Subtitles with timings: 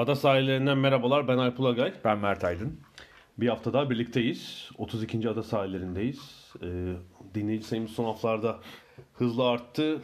[0.00, 1.28] Ada sahillerinden merhabalar.
[1.28, 1.92] Ben Alp Ulagay.
[2.04, 2.80] Ben Mert Aydın.
[3.38, 4.70] Bir hafta daha birlikteyiz.
[4.78, 5.28] 32.
[5.28, 6.52] ada sahillerindeyiz.
[6.62, 6.92] Ee,
[7.34, 8.60] dinleyici sayımız son haftalarda
[9.14, 10.00] hızla arttı.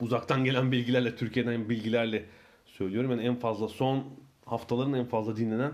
[0.00, 2.24] Uzaktan gelen bilgilerle, Türkiye'den bilgilerle
[2.66, 3.10] söylüyorum.
[3.10, 4.04] Yani en fazla son
[4.46, 5.72] haftaların en fazla dinlenen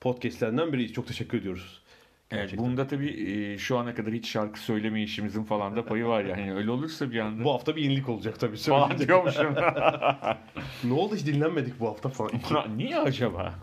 [0.00, 0.92] podcastlerinden biriyiz.
[0.92, 1.82] Çok teşekkür ediyoruz.
[2.30, 6.24] Evet, bunda tabii e, şu ana kadar hiç şarkı söyleme işimizin falan da payı var
[6.24, 6.54] yani.
[6.54, 8.56] Öyle olursa bir anda Bu hafta bir yenilik olacak tabii.
[8.56, 9.54] falan diyormuşum.
[10.84, 12.32] ne oldu hiç dinlenmedik bu hafta falan.
[12.76, 13.54] Niye acaba?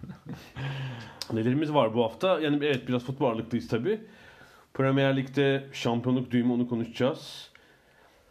[1.33, 2.39] Nelerimiz var bu hafta?
[2.39, 3.99] Yani evet biraz futbol ağırlıklıyız tabii.
[4.73, 7.51] Premier Lig'de şampiyonluk düğümü onu konuşacağız.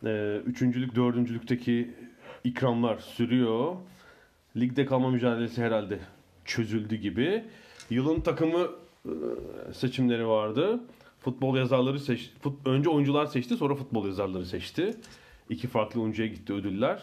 [0.06, 1.91] Ee, üçüncülük, dördüncülükteki
[2.45, 3.77] ikramlar sürüyor.
[4.56, 5.98] Ligde kalma mücadelesi herhalde
[6.45, 7.45] çözüldü gibi.
[7.91, 8.67] Yılın takımı
[9.73, 10.81] seçimleri vardı.
[11.19, 12.39] Futbol yazarları seçti.
[12.41, 14.95] Fut, önce oyuncular seçti sonra futbol yazarları seçti.
[15.51, 17.03] İki farklı oyuncuya gitti ödüller.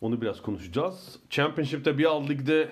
[0.00, 1.18] Onu biraz konuşacağız.
[1.30, 2.62] Championship'te bir alt ligde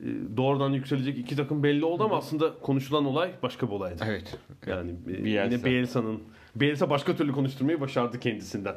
[0.00, 4.04] e, doğrudan yükselecek iki takım belli oldu ama aslında konuşulan olay başka bir olaydı.
[4.06, 4.38] Evet.
[4.66, 5.54] Yani e, Bielsa.
[5.54, 6.22] yine Bielsa'nın
[6.56, 8.76] Bielsa başka türlü konuşturmayı başardı kendisinden.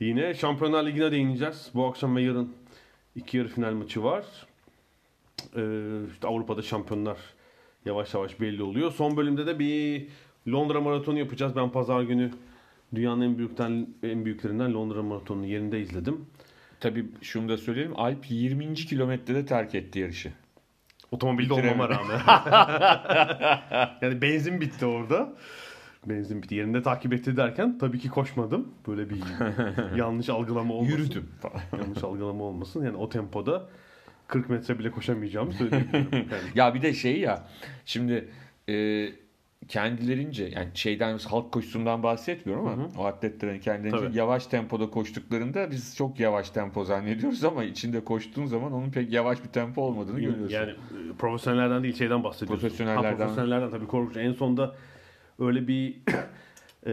[0.00, 1.70] Yine Şampiyonlar Ligi'ne değineceğiz.
[1.74, 2.52] Bu akşam ve yarın
[3.16, 4.24] iki yarı final maçı var.
[5.56, 7.18] Ee, işte Avrupa'da şampiyonlar
[7.84, 8.92] yavaş yavaş belli oluyor.
[8.92, 10.06] Son bölümde de bir
[10.48, 11.56] Londra maratonu yapacağız.
[11.56, 12.30] Ben pazar günü
[12.94, 16.26] dünyanın en büyükten en büyüklerinden Londra maratonunu yerinde izledim.
[16.80, 17.92] Tabii şunu da söyleyelim.
[17.96, 18.74] Alp 20.
[18.74, 20.32] kilometrede terk etti yarışı.
[21.10, 21.74] Otomobilde Bitiremedi.
[21.74, 22.20] olmama rağmen.
[24.02, 25.32] yani benzin bitti orada.
[26.06, 26.54] Benzin bitti.
[26.54, 28.68] Yerinde takip etti derken tabii ki koşmadım.
[28.88, 29.22] Böyle bir
[29.96, 30.96] yanlış algılama olmasın.
[30.98, 31.28] Yürüdüm
[31.78, 32.84] yanlış algılama olmasın.
[32.84, 33.68] Yani o tempoda
[34.30, 36.08] 40 metre bile koşamayacağımı söyleyebilirim.
[36.12, 37.48] Yani Ya bir de şey ya
[37.84, 38.28] şimdi
[38.68, 39.06] e,
[39.68, 42.98] kendilerince yani şeyden halk koşusundan bahsetmiyorum ama Hı hı.
[42.98, 44.18] o atletlerin kendilerince Tabii.
[44.18, 49.44] yavaş tempoda koştuklarında biz çok yavaş tempo zannediyoruz ama içinde koştuğun zaman onun pek yavaş
[49.44, 50.54] bir tempo olmadığını görüyorsun.
[50.54, 52.60] Yani e, profesyonellerden değil şeyden bahsediyorsun.
[52.60, 53.10] Profesyonellerden.
[53.10, 54.16] Ha, profesyonellerden tabii korkunç.
[54.16, 54.74] En sonda
[55.38, 55.96] öyle bir
[56.86, 56.92] e,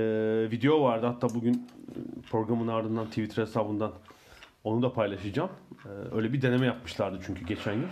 [0.52, 1.06] video vardı.
[1.06, 2.00] Hatta bugün e,
[2.30, 3.94] programın ardından Twitter hesabından
[4.63, 5.50] onu da paylaşacağım.
[5.85, 7.88] E, öyle bir deneme yapmışlardı çünkü geçen yıl.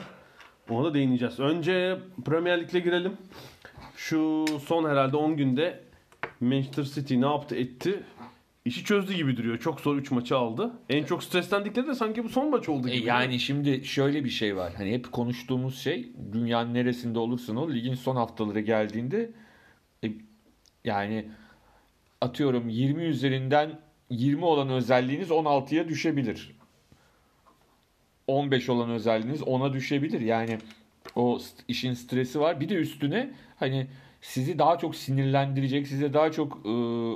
[0.69, 1.39] Ona da değineceğiz.
[1.39, 3.17] Önce Premier Lig'le girelim.
[3.95, 5.83] Şu son herhalde 10 günde
[6.39, 8.03] Manchester City ne yaptı etti?
[8.65, 9.59] İşi çözdü gibi duruyor.
[9.59, 10.71] Çok zor 3 maçı aldı.
[10.89, 13.07] En çok streslendikleri de sanki bu son maç oldu E gibi.
[13.07, 14.73] yani şimdi şöyle bir şey var.
[14.77, 19.31] Hani hep konuştuğumuz şey dünyanın neresinde olursan ol ligin son haftaları geldiğinde
[20.03, 20.07] e,
[20.83, 21.25] yani
[22.21, 26.54] atıyorum 20 üzerinden 20 olan özelliğiniz 16'ya düşebilir.
[28.28, 30.22] 15 olan özelliğiniz 10'a düşebilir.
[30.22, 30.58] Yani
[31.16, 32.59] o işin stresi var.
[32.59, 33.88] Bir de üstüne hani
[34.22, 36.69] sizi daha çok sinirlendirecek, size daha çok e,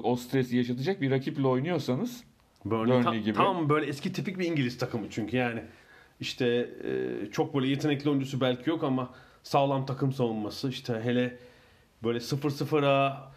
[0.04, 2.24] o stresi yaşatacak bir rakiple oynuyorsanız
[2.66, 3.34] Burnley, Burnley tam, gibi.
[3.38, 5.62] tam böyle eski tipik bir İngiliz takımı çünkü yani
[6.20, 9.10] işte e, çok böyle yetenekli oyuncusu belki yok ama
[9.44, 11.38] sağlam takım savunması işte hele
[12.04, 13.30] böyle 0-0'a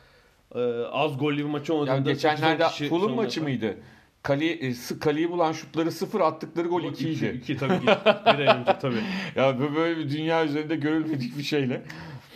[0.54, 3.76] e, az gollü bir maçı Ya oynadığında geçenlerde 8-10 kişi Fulham maçı mıydı?
[4.22, 7.36] Kale, e, kaleyi bulan şutları sıfır attıkları gol 2 İki, idi.
[7.42, 7.86] iki tabii ki.
[8.26, 8.96] Bir ay önce tabii.
[9.36, 11.82] Ya bu böyle bir dünya üzerinde görülmedik bir şeyle.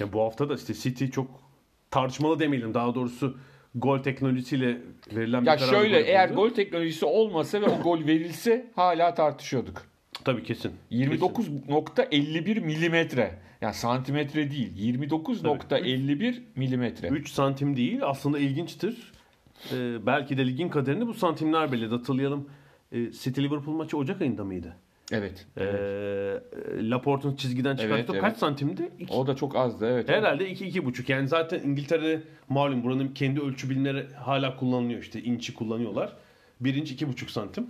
[0.01, 1.27] Ya bu hafta da işte City çok
[1.91, 3.39] tartışmalı demeyelim daha doğrusu
[3.75, 4.79] gol teknolojisiyle
[5.15, 6.37] verilen bir Ya karar şöyle gol eğer oldu.
[6.37, 9.83] gol teknolojisi olmasa ve o gol verilse hala tartışıyorduk.
[10.25, 10.73] tabii kesin.
[10.93, 13.39] 29.51 milimetre.
[13.61, 14.99] Yani santimetre değil.
[14.99, 17.09] 29.51 milimetre.
[17.09, 19.13] 3 santim değil aslında ilginçtir.
[19.73, 21.95] Ee, belki de ligin kaderini bu santimler belirledi.
[21.95, 22.49] Hatırlayalım
[22.93, 24.77] e, City Liverpool maçı Ocak ayında mıydı?
[25.13, 25.47] Evet.
[25.59, 25.65] Ee,
[26.91, 27.95] Laporte'un çizgiden çıkarttı.
[27.99, 28.21] Evet, evet.
[28.21, 28.91] Kaç santimdi?
[28.99, 30.09] İki- O da çok azdı evet.
[30.09, 31.13] Herhalde 2-2,5.
[31.13, 35.01] Yani zaten İngiltere'de malum buranın kendi ölçü birimleri hala kullanılıyor.
[35.01, 36.13] İşte inçi kullanıyorlar.
[36.61, 37.67] Bir inç 2,5 santim.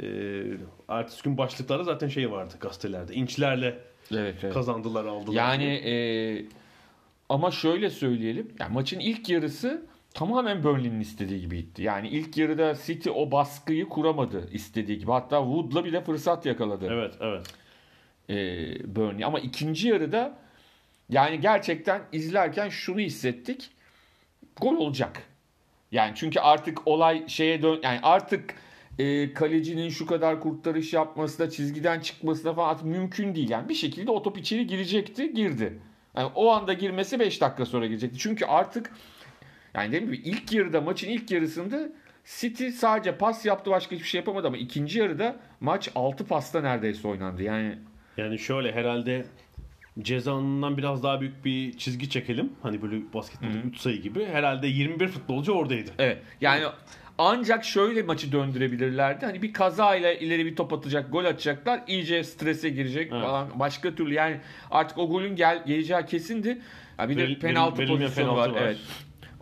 [0.00, 0.42] Ee,
[0.88, 3.14] ertesi gün başlıklarda zaten şey vardı gazetelerde.
[3.14, 3.78] İnçlerle
[4.12, 4.54] Evet, evet.
[4.54, 5.34] kazandılar aldılar.
[5.36, 5.94] Yani e,
[7.28, 8.48] ama şöyle söyleyelim.
[8.60, 9.82] Yani maçın ilk yarısı
[10.14, 11.82] tamamen Burnley'nin istediği gibi gitti.
[11.82, 15.10] Yani ilk yarıda City o baskıyı kuramadı istediği gibi.
[15.10, 16.88] Hatta Wood'la bile fırsat yakaladı.
[16.90, 17.46] evet evet.
[18.30, 19.24] e, Burnley.
[19.24, 20.38] Ama ikinci yarıda
[21.10, 23.70] yani gerçekten izlerken şunu hissettik.
[24.60, 25.22] Gol olacak.
[25.92, 28.54] Yani çünkü artık olay şeye dön yani artık
[28.98, 33.50] e, kalecinin şu kadar kurtarış yapması da çizgiden çıkması da falan artık mümkün değil.
[33.50, 35.78] Yani bir şekilde o top içeri girecekti, girdi.
[36.16, 38.18] Yani o anda girmesi 5 dakika sonra girecekti.
[38.18, 38.90] Çünkü artık
[39.74, 41.88] yani dediğim gibi ilk yarıda maçın ilk yarısında
[42.40, 47.08] City sadece pas yaptı başka hiçbir şey yapamadı ama ikinci yarıda maç 6 pasta neredeyse
[47.08, 47.42] oynandı.
[47.42, 47.78] Yani
[48.16, 49.24] Yani şöyle herhalde
[50.02, 52.52] cezanından biraz daha büyük bir çizgi çekelim.
[52.62, 54.24] Hani böyle basketbolda 3 sayı gibi.
[54.26, 55.90] Herhalde 21 futbolcu oradaydı.
[55.98, 56.18] Evet.
[56.40, 56.64] Yani
[57.18, 59.26] ancak şöyle maçı döndürebilirlerdi.
[59.26, 61.80] Hani bir kazayla ileri bir top atacak, gol atacaklar.
[61.86, 63.22] iyice strese girecek Evet.
[63.22, 63.48] falan.
[63.60, 66.58] Başka türlü yani artık o golün gel geleceği kesindi.
[66.98, 68.60] Ya bir de Veril- penaltı verilmeyen pozisyonu penaltı var.
[68.60, 68.66] var.
[68.66, 68.76] Evet.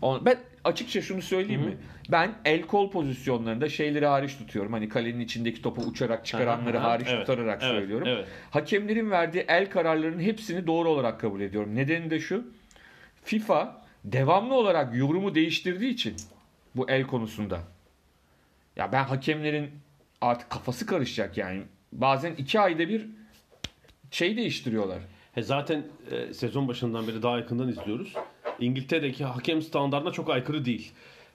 [0.02, 1.76] On- Ben açıkça şunu söyleyeyim mi?
[2.10, 4.72] Ben el kol pozisyonlarında şeyleri hariç tutuyorum.
[4.72, 8.08] Hani kalenin içindeki topu uçarak çıkaranları Aha, hariç evet, tutarak evet, söylüyorum.
[8.08, 8.26] evet.
[8.50, 11.74] Hakemlerin verdiği el kararlarının hepsini doğru olarak kabul ediyorum.
[11.76, 12.46] Nedeni de şu.
[13.24, 16.16] FIFA devamlı olarak yorumu değiştirdiği için
[16.76, 17.60] bu el konusunda.
[18.76, 19.70] Ya ben hakemlerin
[20.20, 21.62] artık kafası karışacak yani.
[21.92, 23.06] Bazen iki ayda bir
[24.10, 24.98] şey değiştiriyorlar.
[25.34, 28.14] He zaten e, sezon başından beri daha yakından izliyoruz.
[28.62, 30.92] İngiltere'deki hakem standartına çok aykırı değil.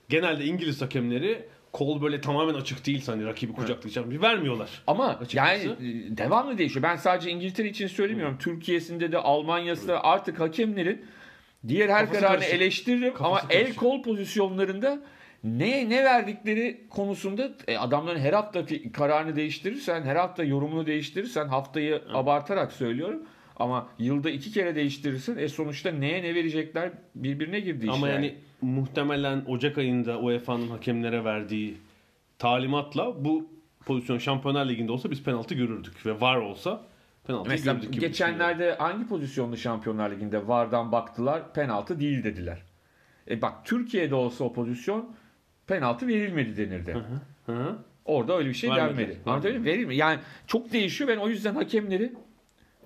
[0.08, 4.68] Genelde İngiliz hakemleri kol böyle tamamen açık değilse hani rakibi kucaklayacak bir vermiyorlar.
[4.86, 5.68] Ama Açıkçası.
[5.68, 5.72] yani
[6.12, 6.82] e, devamlı değişiyor.
[6.82, 8.36] Ben sadece İngiltere için söylemiyorum.
[8.38, 11.04] Türkiye'sinde de Almanya'sında da artık hakemlerin
[11.68, 12.54] diğer her Kafası kararını karışık.
[12.54, 13.78] eleştiririm Kafası ama el karışık.
[13.80, 15.00] kol pozisyonlarında
[15.44, 22.02] ne ne verdikleri konusunda e, adamların her hafta kararını değiştirirsen, her hafta yorumunu değiştirirsen haftayı
[22.14, 23.22] abartarak söylüyorum.
[23.58, 25.36] Ama yılda iki kere değiştirirsin.
[25.38, 27.92] E sonuçta neye ne verecekler birbirine girdi işte.
[27.92, 31.74] Ama yani muhtemelen Ocak ayında UEFA'nın hakemlere verdiği
[32.38, 33.50] talimatla bu
[33.86, 36.82] pozisyon Şampiyonlar Ligi'nde olsa biz penaltı görürdük ve var olsa
[37.26, 42.62] penaltı Mesela görürdük gibi geçenlerde hangi pozisyonda Şampiyonlar Ligi'nde VAR'dan baktılar penaltı değil dediler.
[43.30, 45.10] E bak Türkiye'de olsa o pozisyon
[45.66, 46.86] penaltı verilmedi denirdi.
[46.86, 47.20] düşünüyorum.
[47.46, 47.78] Hı hı.
[48.04, 48.98] Orada öyle bir şey Vermedi.
[48.98, 49.18] gelmedi.
[49.26, 49.76] Anlatabiliyor muyum?
[49.76, 49.96] Verilmedi.
[49.96, 51.10] Yani çok değişiyor.
[51.10, 52.12] Ben o yüzden hakemleri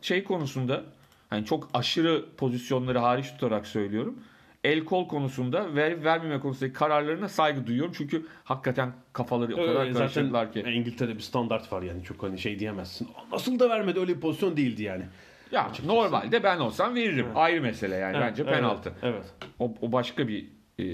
[0.02, 0.82] şey konusunda
[1.30, 4.18] hani çok aşırı pozisyonları hariç tutarak söylüyorum.
[4.64, 7.92] El kol konusunda ver vermeme konusundaki kararlarına saygı duyuyorum.
[7.96, 10.60] Çünkü hakikaten kafaları o kadar Öyle karıştırdılar ki.
[10.60, 13.08] İngiltere'de bir standart var yani çok hani şey diyemezsin.
[13.32, 15.04] Nasıl da vermedi öyle bir pozisyon değildi yani.
[15.52, 17.26] Ya normalde ben olsam veririm.
[17.34, 18.92] Ayrı mesele yani Evet, bence evet, penaltı.
[19.02, 19.24] Evet.
[19.58, 20.46] O, o başka bir
[20.78, 20.84] e,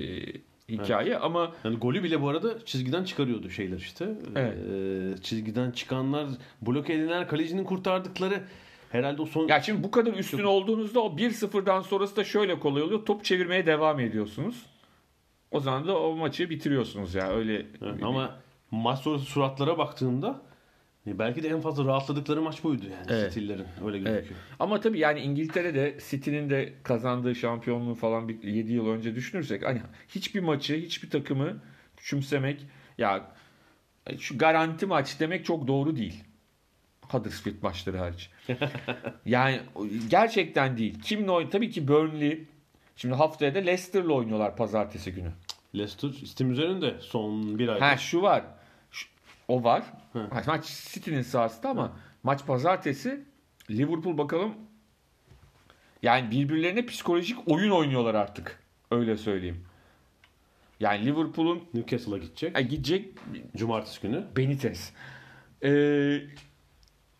[0.68, 4.08] hikaye ama Yani golü bile bu arada çizgiden çıkarıyordu şeyler işte.
[4.36, 4.54] Evet.
[4.56, 6.26] Ee, çizgiden çıkanlar,
[6.62, 8.42] bloke edilenler, kalecinin kurtardıkları
[8.92, 12.82] herhalde o son ya şimdi bu kadar üstün olduğunuzda o 1-0'dan sonrası da şöyle kolay
[12.82, 13.06] oluyor.
[13.06, 14.66] Top çevirmeye devam ediyorsunuz.
[15.50, 17.66] O zaman da o maçı bitiriyorsunuz ya öyle.
[17.82, 18.36] Evet, ama
[18.70, 20.42] maç sonrası suratlara baktığımda
[21.06, 23.34] e, belki de en fazla rahatladıkları maç buydu yani Evet.
[23.34, 24.06] City'lerin öyle Evet.
[24.06, 24.40] gözüküyor.
[24.58, 29.82] Ama tabii yani İngiltere'de City'nin de kazandığı şampiyonluğu falan bir 7 yıl önce düşünürsek hani
[30.08, 31.62] hiçbir maçı, hiçbir takımı
[31.96, 32.66] küçümsemek
[32.98, 33.30] ya
[34.18, 36.24] şu garanti maç demek çok doğru değil.
[37.08, 38.30] Huddersfield maçları hariç.
[39.26, 39.60] yani
[40.10, 41.00] gerçekten değil.
[41.02, 41.50] Kimle oynuyor?
[41.52, 42.44] Tabii ki Burnley.
[42.96, 45.32] Şimdi haftaya da Leicester'la oynuyorlar pazartesi günü.
[45.74, 47.86] Leicester istim üzerinde son bir ayda.
[47.86, 48.44] Ha şu var.
[48.90, 49.08] Şu-
[49.48, 49.82] o var.
[50.12, 50.18] Hı.
[50.30, 53.24] Ha, Maç City'nin sahasında ama maç pazartesi
[53.70, 54.54] Liverpool bakalım.
[56.02, 58.58] Yani birbirlerine psikolojik oyun oynuyorlar artık.
[58.90, 59.64] Öyle söyleyeyim.
[60.80, 62.58] Yani Liverpool'un Newcastle'a gidecek.
[62.58, 63.08] e, gidecek
[63.56, 64.24] Cumartesi günü.
[64.36, 64.92] Benitez.
[65.64, 66.20] Ee,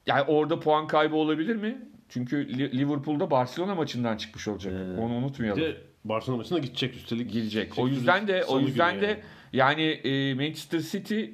[0.08, 1.88] yani orada puan kaybı olabilir mi?
[2.08, 4.72] Çünkü Li- Liverpool'da Barcelona maçından çıkmış olacak.
[4.72, 5.60] Ee, Onu Bir unutmayalım.
[5.62, 7.32] de Barcelona maçına gidecek üstelik.
[7.32, 7.72] Gelecek.
[7.78, 9.20] O Gidecek yüzden de o yüzden de
[9.52, 11.24] yani e, Manchester City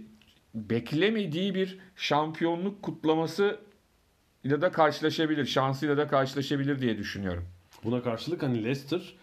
[0.55, 3.59] beklemediği bir şampiyonluk kutlaması
[4.45, 5.47] ile de karşılaşabilir.
[5.47, 7.45] Şansıyla da karşılaşabilir diye düşünüyorum.
[7.85, 9.15] Buna karşılık hani Leicester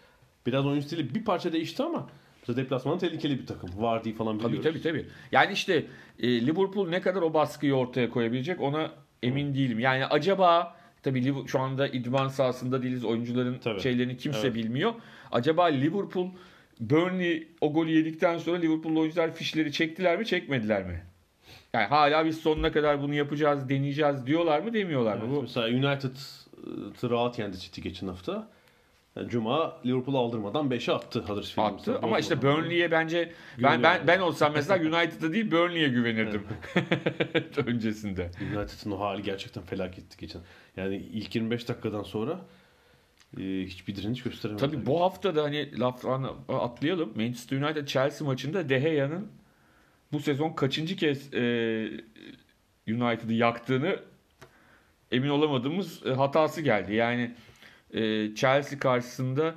[0.45, 2.09] biraz oyun stili bir parça değişti ama
[2.41, 3.69] mesela deplasmanı tehlikeli bir takım.
[3.77, 4.81] Vardy falan Tabii biliyoruz.
[4.83, 5.07] tabii tabii.
[5.31, 5.85] Yani işte
[6.19, 8.91] e, Liverpool ne kadar o baskıyı ortaya koyabilecek ona
[9.23, 9.79] emin değilim.
[9.79, 13.05] Yani acaba tabii şu anda idman sahasında değiliz.
[13.05, 13.81] Oyuncuların Tabii.
[13.81, 14.55] şeylerini kimse Evet.
[14.55, 14.93] bilmiyor.
[15.31, 16.27] Acaba Liverpool
[16.79, 21.03] Burnley o golü yedikten sonra Liverpool oyuncular fişleri çektiler mi, çekmediler mi?
[21.73, 25.23] Yani hala biz sonuna kadar bunu yapacağız, deneyeceğiz diyorlar mı, demiyorlar mı?
[25.25, 26.15] Evet, Bu Mesela United
[27.09, 28.49] rahat yendi City geçen hafta.
[29.15, 31.73] Yani Cuma Liverpool'u aldırmadan 5'e attı Huddersfield.
[31.73, 32.41] attı ama işte.
[32.41, 33.31] Burnley'e bence
[33.63, 36.43] ben ben ben olsam mesela United'a değil Burnley'e güvenirdim
[37.65, 38.31] öncesinde.
[38.41, 40.41] United'ın o hali gerçekten felaketti geçen.
[40.77, 42.39] Yani ilk 25 dakikadan sonra
[43.37, 44.61] e, hiçbir direniş gösteremedi.
[44.65, 47.13] Tabii bu hafta da hani laflarını atlayalım.
[47.15, 49.27] Manchester United Chelsea maçında De Gea'nın
[50.11, 51.39] bu sezon kaçıncı kez e,
[52.87, 53.99] United'ı yaktığını
[55.11, 56.95] emin olamadığımız e, hatası geldi.
[56.95, 57.35] Yani
[57.93, 59.55] e, Chelsea karşısında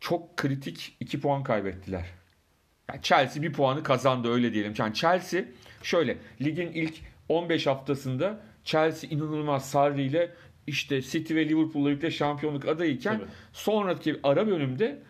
[0.00, 2.06] çok kritik 2 puan kaybettiler.
[2.88, 4.74] Yani Chelsea bir puanı kazandı öyle diyelim.
[4.78, 5.44] Yani Chelsea
[5.82, 6.94] şöyle ligin ilk
[7.28, 10.34] 15 haftasında Chelsea inanılmaz Sarri ile
[10.66, 13.28] işte City ve Liverpool'la birlikte şampiyonluk adayıken Tabii.
[13.52, 15.02] sonraki ara bölümde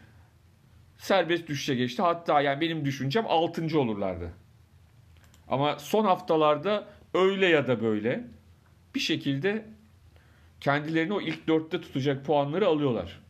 [0.98, 2.02] serbest düşüşe geçti.
[2.02, 3.78] Hatta yani benim düşüncem 6.
[3.78, 4.30] olurlardı.
[5.48, 8.24] Ama son haftalarda öyle ya da böyle
[8.94, 9.64] bir şekilde
[10.64, 13.20] kendilerini o ilk dörtte tutacak puanları alıyorlar.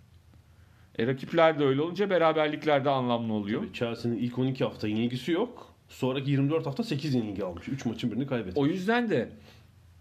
[0.98, 3.72] E, rakipler de öyle olunca beraberlikler de anlamlı oluyor.
[3.72, 5.74] Chelsea'nin ilk 12 hafta yenilgisi yok.
[5.88, 7.68] Sonraki 24 hafta 8 yenilgi almış.
[7.68, 8.60] 3 maçın birini kaybetti.
[8.60, 9.28] O yüzden de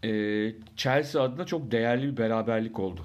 [0.04, 0.12] e,
[0.76, 3.02] Chelsea adına çok değerli bir beraberlik oldu.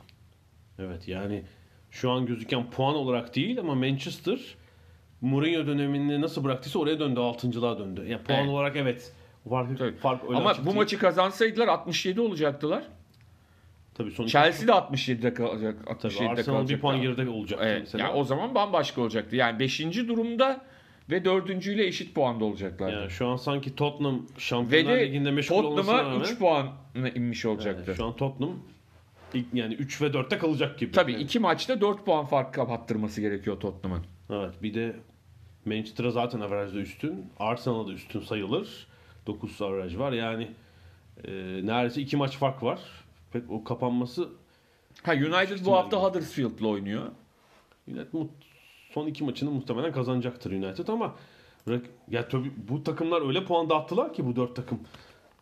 [0.79, 1.43] Evet yani
[1.91, 4.39] şu an gözüken puan olarak değil ama Manchester
[5.21, 7.21] Mourinho dönemini nasıl bıraktıysa oraya döndü.
[7.21, 8.05] Altıncılığa döndü.
[8.09, 8.49] Yani puan Evet.
[8.51, 9.13] olarak evet.
[9.49, 9.97] Fark, Tabii.
[9.97, 10.77] fark öyle Ama bu değil.
[10.77, 12.85] maçı kazansaydılar 67 olacaktılar.
[13.99, 15.77] Tabii son iki- Chelsea de 67'de kalacak.
[15.87, 19.37] tabii 67'de Arsenal bir puan geride olacak Evet, yani o zaman bambaşka olacaktı.
[19.37, 19.81] Yani 5.
[20.09, 20.65] durumda
[21.11, 21.67] ve 4.
[21.67, 22.93] ile eşit puanda olacaklardı.
[22.93, 27.09] Yani şu an sanki Tottenham ve Şampiyonlar de Ligi'nde meşgul olmasına Tottenham'a rağmen 3 puanla
[27.15, 27.85] inmiş olacaktı.
[27.91, 28.57] yani şu an Tottenham
[29.35, 30.93] ilk, yani 3 ve 4'te kalacak gibi.
[30.93, 34.05] Tabii Yani- iki maçta 4 puan fark kapattırması gerekiyor Tottenham'ın.
[34.31, 34.97] Evet bir de
[35.65, 37.27] Manchester'a zaten averajda üstün.
[37.39, 38.87] Arsenal'a da üstün sayılır.
[39.27, 40.13] 9 averaj var.
[40.13, 40.49] Yani
[41.25, 41.31] e,
[41.67, 42.81] neredeyse 2 maç fark var.
[43.33, 44.29] Pek o kapanması
[45.03, 46.03] Ha United bu hafta.
[46.03, 47.03] Huddersfield'la oynuyor.
[47.89, 48.13] United
[48.91, 51.15] son iki maçını muhtemelen kazanacaktır United ama
[52.11, 54.81] ya tabii bu takımlar öyle puan dağıttılar ki bu dört takım.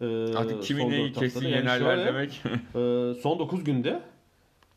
[0.00, 1.40] E, Artık kimi son neyi kesin.
[1.42, 2.42] Yani yenerler şöyle, demek.
[2.74, 4.02] e, son 9 günde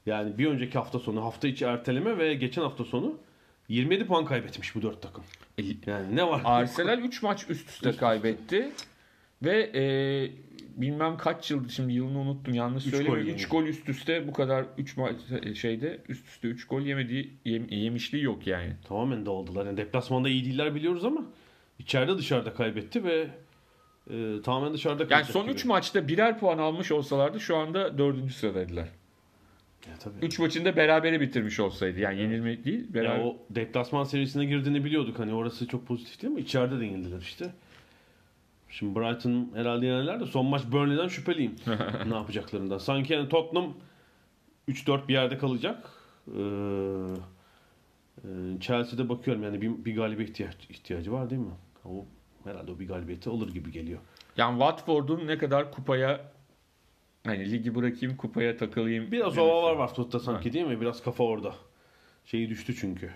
[0.06, 3.18] yani bir önceki hafta sonu, hafta içi erteleme ve geçen hafta sonu
[3.70, 5.24] 27 puan kaybetmiş bu dört takım.
[5.86, 6.42] Yani ne var?
[6.46, 8.72] Arsenal 3 maç üst üste kaybetti.
[9.44, 9.82] Ve e,
[10.76, 13.16] bilmem kaç yıldır şimdi yılını unuttum yanlış Üç söyleyeyim.
[13.16, 13.50] gol 3 yedi.
[13.52, 15.16] gol üst üste bu kadar 3 maç
[15.56, 18.74] şeyde üst üste 3 gol yemediği yem- yemişliği yok yani.
[18.88, 19.66] Tamamen dağıldılar.
[19.66, 21.22] Yani deplasmanda iyi değiller biliyoruz ama
[21.80, 23.28] içeride dışarıda kaybetti ve
[24.10, 25.54] e, tamamen dışarıda Yani kalacak son gibi.
[25.54, 28.32] 3 maçta birer puan almış olsalardı şu anda 4.
[28.32, 28.88] sıradaydılar.
[29.88, 30.26] Ya, tabii.
[30.26, 32.00] 3 maçında berabere bitirmiş olsaydı.
[32.00, 33.24] Yani yenilmek değil, Ya beraber.
[33.24, 35.20] o deplasman serisine girdiğini biliyorduk.
[35.20, 36.42] Hani orası çok pozitif değil mi?
[36.42, 37.50] İçeride de yenildiler işte.
[38.70, 41.56] Şimdi Brighton herhalde yenerler de son maç Burnley'den şüpheliyim.
[42.08, 42.78] ne yapacaklarından.
[42.78, 43.74] Sanki yani Tottenham
[44.68, 45.90] 3-4 bir yerde kalacak.
[46.28, 46.42] Ee,
[48.18, 51.54] e, Chelsea'de bakıyorum yani bir, bir galibiyet ihtiyaç, ihtiyacı var değil mi?
[51.86, 52.06] O
[52.44, 54.00] herhalde o bir galibiyeti alır gibi geliyor.
[54.38, 56.32] Yani Watford'un ne kadar kupaya
[57.26, 59.12] hani ligi bırakayım kupaya takılayım.
[59.12, 60.82] Biraz ova var Watford'da sanki değil mi?
[60.82, 61.56] Biraz kafa orada.
[62.26, 63.12] Şeyi düştü çünkü.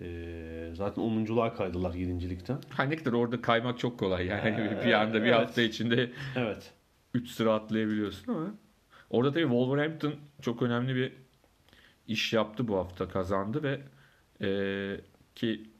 [0.00, 2.36] Ee, zaten 10'unculuğa kaydılar 7.
[2.68, 4.56] Ha ne kadar orada kaymak çok kolay yani.
[4.86, 5.34] bir anda bir evet.
[5.34, 6.72] hafta içinde Evet.
[7.14, 8.54] 3 sıra atlayabiliyorsun ama
[9.10, 11.12] orada tabii Wolverhampton çok önemli bir
[12.08, 13.80] iş yaptı bu hafta kazandı ve
[14.40, 15.00] eee,
[15.34, 15.70] ki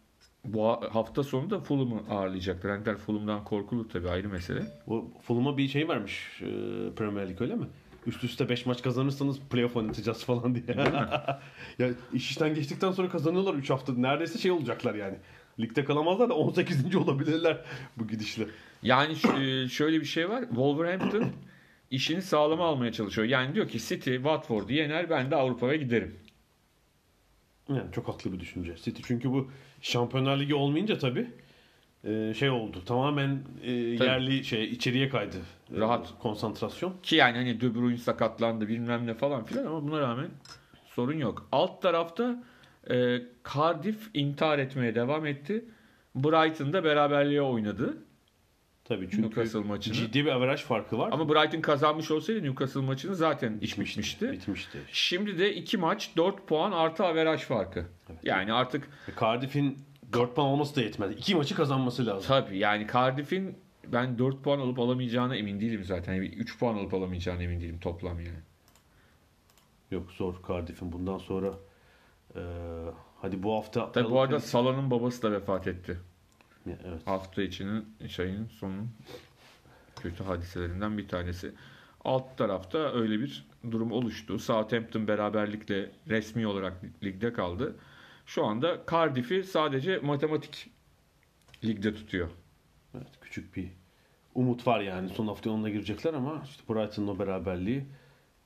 [0.44, 2.82] bu ha- hafta sonu da Fulham'ı ağırlayacaklar.
[2.86, 4.62] Hani Fulham'dan korkulur tabii ayrı mesele.
[4.86, 6.46] Bu Fulham'a bir şey vermiş e,
[6.96, 7.66] Premier Lig öyle mi?
[8.06, 10.76] Üst üste 5 maç kazanırsanız playoff oynatacağız falan diye.
[11.78, 13.92] ya iş işten geçtikten sonra kazanıyorlar 3 hafta.
[13.92, 15.16] Neredeyse şey olacaklar yani.
[15.60, 16.96] Ligde kalamazlar da 18.
[16.96, 17.64] olabilirler
[17.96, 18.46] bu gidişle.
[18.82, 20.42] Yani eee, şöyle bir şey var.
[20.48, 21.24] Wolverhampton
[21.90, 23.28] işini sağlama almaya çalışıyor.
[23.28, 26.18] Yani diyor ki City Watford'u yener ben de Avrupa'ya giderim.
[27.68, 28.76] Yani çok haklı bir düşünce.
[28.76, 31.30] City çünkü bu Şampiyonlar Ligi olmayınca tabii
[32.04, 32.84] e, şey oldu.
[32.86, 35.36] Tamamen e, yerli şey içeriye kaydı.
[35.76, 36.14] E, Rahat.
[36.22, 36.94] konsantrasyon.
[37.02, 40.28] Ki yani hani De Bruyne sakatlandı bilmem ne falan filan ama buna rağmen
[40.86, 41.48] sorun yok.
[41.52, 42.44] Alt tarafta
[42.90, 43.22] e,
[43.54, 45.64] Cardiff intihar etmeye devam etti.
[46.14, 47.96] Brighton'da beraberliğe oynadı.
[48.84, 49.94] Tabii çünkü Newcastle maçını.
[49.94, 51.08] ciddi bir averaj farkı var.
[51.12, 53.92] Ama Brighton kazanmış olsaydı Newcastle maçını zaten iş bitmişti.
[53.96, 54.32] bitmişti.
[54.32, 54.78] Bitmişti.
[54.92, 57.86] Şimdi de 2 maç 4 puan artı averaj farkı.
[58.10, 58.20] Evet.
[58.22, 59.78] Yani artık Ve Cardiff'in
[60.12, 61.14] 4 puan olması da yetmedi.
[61.14, 62.28] 2 maçı kazanması lazım.
[62.28, 63.58] tabii yani Cardiff'in
[63.92, 66.14] ben 4 puan alıp alamayacağına emin değilim zaten.
[66.14, 68.38] Yani 3 puan alıp alamayacağına emin değilim toplam yani.
[69.90, 71.54] Yok zor Cardiff'in bundan sonra
[72.36, 72.40] e,
[73.22, 76.00] hadi bu hafta Tabii bu arada Salah'ın babası da vefat etti.
[76.66, 77.06] evet.
[77.06, 78.90] hafta içinin şeyin sonun
[79.96, 81.52] kötü hadiselerinden bir tanesi.
[82.04, 84.38] Alt tarafta öyle bir durum oluştu.
[84.38, 86.72] Southampton beraberlikle resmi olarak
[87.04, 87.76] ligde kaldı.
[88.26, 90.70] Şu anda Cardiff'i sadece matematik
[91.64, 92.28] ligde tutuyor.
[92.94, 93.68] evet küçük bir
[94.34, 95.08] umut var yani.
[95.08, 97.84] Son hafta onunla girecekler ama işte Brighton'ın o beraberliği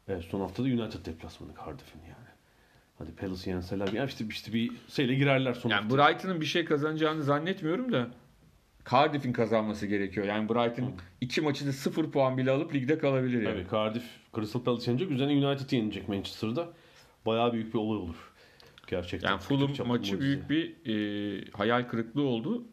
[0.08, 2.30] evet, son haftada United deplasmanı Cardiff'in yani.
[2.98, 5.90] Hadi Palace yenseler ya işte, işte bir şeyle girerler son Yani.
[5.90, 8.10] Brighton'ın bir şey kazanacağını zannetmiyorum da
[8.90, 10.26] Cardiff'in kazanması gerekiyor.
[10.26, 13.54] Yani Brighton iki maçı da 0 puan bile alıp ligde kalabilir yani.
[13.54, 15.10] Tabii Cardiff Crystal Palace yenecek.
[15.10, 16.68] Üzerine United yenecek Manchester'da.
[17.26, 18.29] Bayağı büyük bir olay olur.
[18.90, 19.28] Gerçekten.
[19.28, 20.20] Yani Fulham maçı mucize.
[20.20, 22.64] büyük bir e, hayal kırıklığı oldu.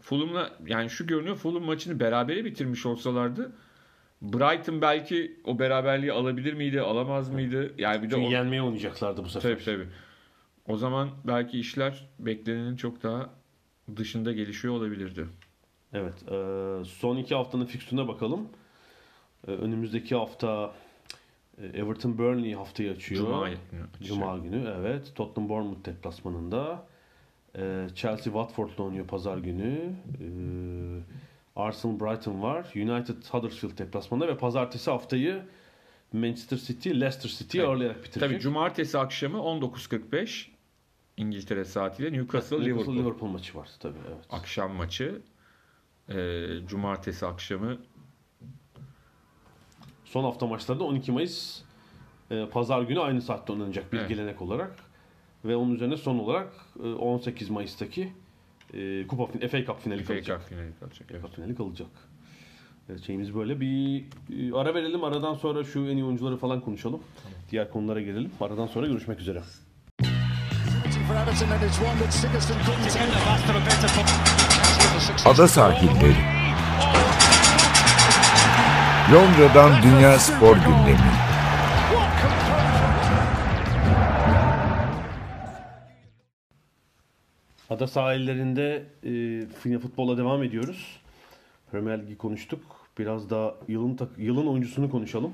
[0.00, 3.52] Fulham'la yani şu görünüyor Fulham maçını berabere bitirmiş olsalardı
[4.22, 7.74] Brighton belki o beraberliği alabilir miydi, alamaz mıydı?
[7.78, 9.50] Yani bir de Çünkü o, yenmeye oynayacaklardı bu sefer.
[9.54, 9.86] tabii tabii.
[10.68, 13.30] O zaman belki işler beklenenin çok daha
[13.96, 15.26] dışında gelişiyor olabilirdi.
[15.92, 16.14] Evet.
[16.30, 18.48] e, son iki haftanın fikstürüne bakalım.
[19.48, 20.74] E, önümüzdeki hafta
[21.58, 23.20] Everton Burnley haftayı açıyor.
[23.20, 23.58] Cuma günü.
[24.02, 25.12] Cuma günü evet.
[25.14, 26.86] Tottenham Bournemouth deplasmanında.
[27.58, 29.92] E, Chelsea Watford'la oynuyor pazar günü.
[30.20, 30.26] E,
[31.56, 32.72] Arsenal Brighton var.
[32.76, 35.42] United Huddersfield deplasmanında ve pazartesi haftayı
[36.12, 37.70] Manchester City Leicester City'yi Evet.
[37.70, 38.22] ağırlayarak bitirecek.
[38.30, 40.46] Tabii cumartesi akşamı 19.45
[41.16, 42.96] İngiltere saatiyle Newcastle, Newcastle Liverpool.
[42.96, 44.24] Liverpool maçı var tabii evet.
[44.30, 45.20] akşam maçı.
[46.08, 47.78] Ee, cumartesi akşamı
[50.12, 51.60] Son hafta maçları da 12 Mayıs
[52.30, 54.08] e, pazar günü aynı saatte oynanacak bir Evet.
[54.08, 54.76] gelenek olarak.
[55.44, 56.52] Ve onun üzerine son olarak
[56.84, 58.12] e, 18 Mayıs'taki
[58.74, 60.40] e, Kupa fin- FA Cup finali FA kalacak.
[60.40, 61.08] Cup finali kalacak.
[61.10, 61.22] Evet.
[61.22, 61.88] FA finali kalacak.
[62.90, 65.04] Evet, şeyimiz böyle bir e, ara verelim.
[65.04, 67.00] Aradan sonra şu en iyi oyuncuları falan konuşalım.
[67.50, 68.30] Diğer konulara gelelim.
[68.40, 69.42] Aradan sonra görüşmek üzere.
[71.06, 71.14] for
[75.26, 76.31] Everton
[79.10, 81.12] Londra'dan Dünya Spor Gündemi.
[87.70, 88.82] Ada sahillerinde
[89.72, 91.00] e, futbola devam ediyoruz.
[91.70, 92.60] Premier Ligi konuştuk.
[92.98, 95.32] Biraz daha yılın tak- yılın oyuncusunu konuşalım.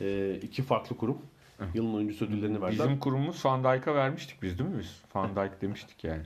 [0.00, 1.18] E, iki farklı kurum.
[1.74, 2.86] Yılın oyuncusu ödüllerini verdiler.
[2.86, 5.00] Bizim kurumumuz Van Dijk'a vermiştik biz değil mi biz?
[5.14, 6.22] Van Dijk demiştik yani.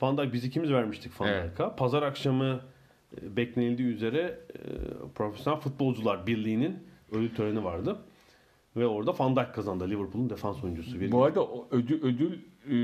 [0.00, 1.50] Van Dijk biz ikimiz vermiştik Van Evet.
[1.50, 1.76] Dijk'a.
[1.76, 2.60] Pazar akşamı
[3.22, 4.60] beklenildiği üzere e,
[5.14, 6.78] Profesyonel Futbolcular Birliği'nin
[7.12, 7.96] ödül töreni vardı.
[8.76, 9.90] Ve orada Van Dijk kazandı.
[9.90, 11.00] Liverpool'un defans oyuncusu.
[11.00, 12.32] Bir Bu arada ödül, ödül
[12.66, 12.74] e,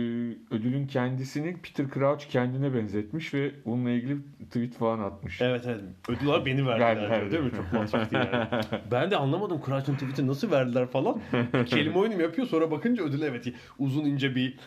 [0.50, 5.40] ödülün kendisini Peter Crouch kendine benzetmiş ve bununla ilgili tweet falan atmış.
[5.40, 5.80] Evet evet.
[6.08, 7.32] Ödüller beni verdiler diyor, verdim.
[7.32, 7.50] değil mi?
[7.50, 8.64] Çok mantıklı yani.
[8.90, 11.20] ben de anlamadım Crouch'ın tweet'i nasıl verdiler falan.
[11.66, 14.58] Kelime oyunu yapıyor sonra bakınca ödül evet uzun ince bir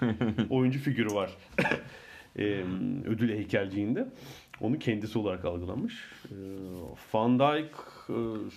[0.50, 1.32] oyuncu figürü var.
[2.40, 2.64] Ee,
[3.06, 4.08] ödül heykelciğinde.
[4.62, 5.94] Onu kendisi olarak algılamış.
[6.32, 6.36] Ee,
[7.14, 7.72] Van Dijk
[8.10, 8.14] e,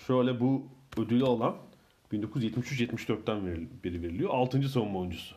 [0.07, 0.63] şöyle bu
[0.97, 1.57] ödülü alan
[2.13, 4.31] 1973-74'ten veril- beri veriliyor.
[4.31, 4.69] 6.
[4.69, 5.35] savunma oyuncusu.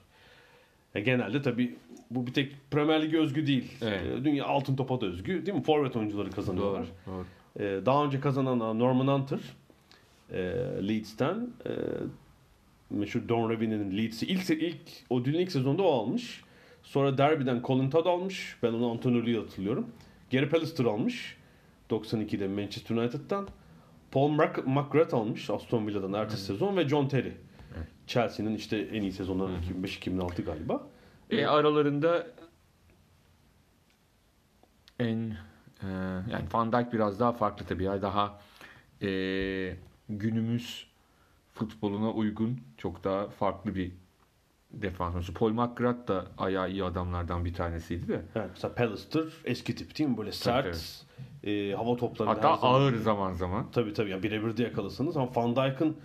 [0.95, 1.76] Ya genelde tabii
[2.12, 3.71] bu bir tek Premier Lig'e özgü değil.
[3.82, 4.02] Evet.
[4.06, 5.63] Ee, Dünya altın topa da özgü değil mi?
[5.63, 6.86] Forvet oyuncuları kazanıyorlar.
[7.08, 7.15] Doğru.
[7.15, 7.26] doğru.
[7.65, 9.39] Ee, daha önce kazanan Norman Hunter
[10.32, 10.39] e,
[10.88, 11.71] Leeds'ten e,
[12.89, 14.78] meşhur Don Revie'nin Leeds'i ilk, ilk
[15.12, 16.41] ödülün ilk sezonda o almış.
[16.84, 18.58] Sonra Derby'den Colin Todd almış.
[18.63, 19.88] Ben onu antrenörlüğü hatırlıyorum.
[20.32, 21.38] Gary Pallister almış.
[21.89, 23.48] 92'de Manchester United'dan.
[24.12, 24.30] Paul
[24.65, 27.34] McGrath almış Aston Villa'dan ertesi sezon ve John Terry.
[28.08, 30.88] Chelsea'nin işte en iyi sezonları 2005-2006 galiba.
[31.30, 32.28] E, aralarında
[35.00, 35.38] en
[35.84, 35.88] e,
[36.32, 37.84] yani Van Dijk biraz daha farklı tabii.
[37.84, 38.41] Yani daha
[39.02, 39.08] e,
[40.10, 40.88] günümüz
[41.54, 43.91] futboluna uygun çok daha farklı bir
[44.73, 45.13] defans.
[45.13, 45.34] oyuncusu.
[45.34, 48.21] Paul McGrath da ayağı iyi adamlardan bir tanesiydi de.
[48.36, 50.17] Evet, mesela Pallister eski tip değil mi?
[50.17, 51.05] Böyle sert,
[51.43, 53.71] e, hava toplarında Hatta her zaman- ağır zaman zaman.
[53.71, 55.97] Tabii tabii yani birebir de yakalasınız ama Van Dijk'ın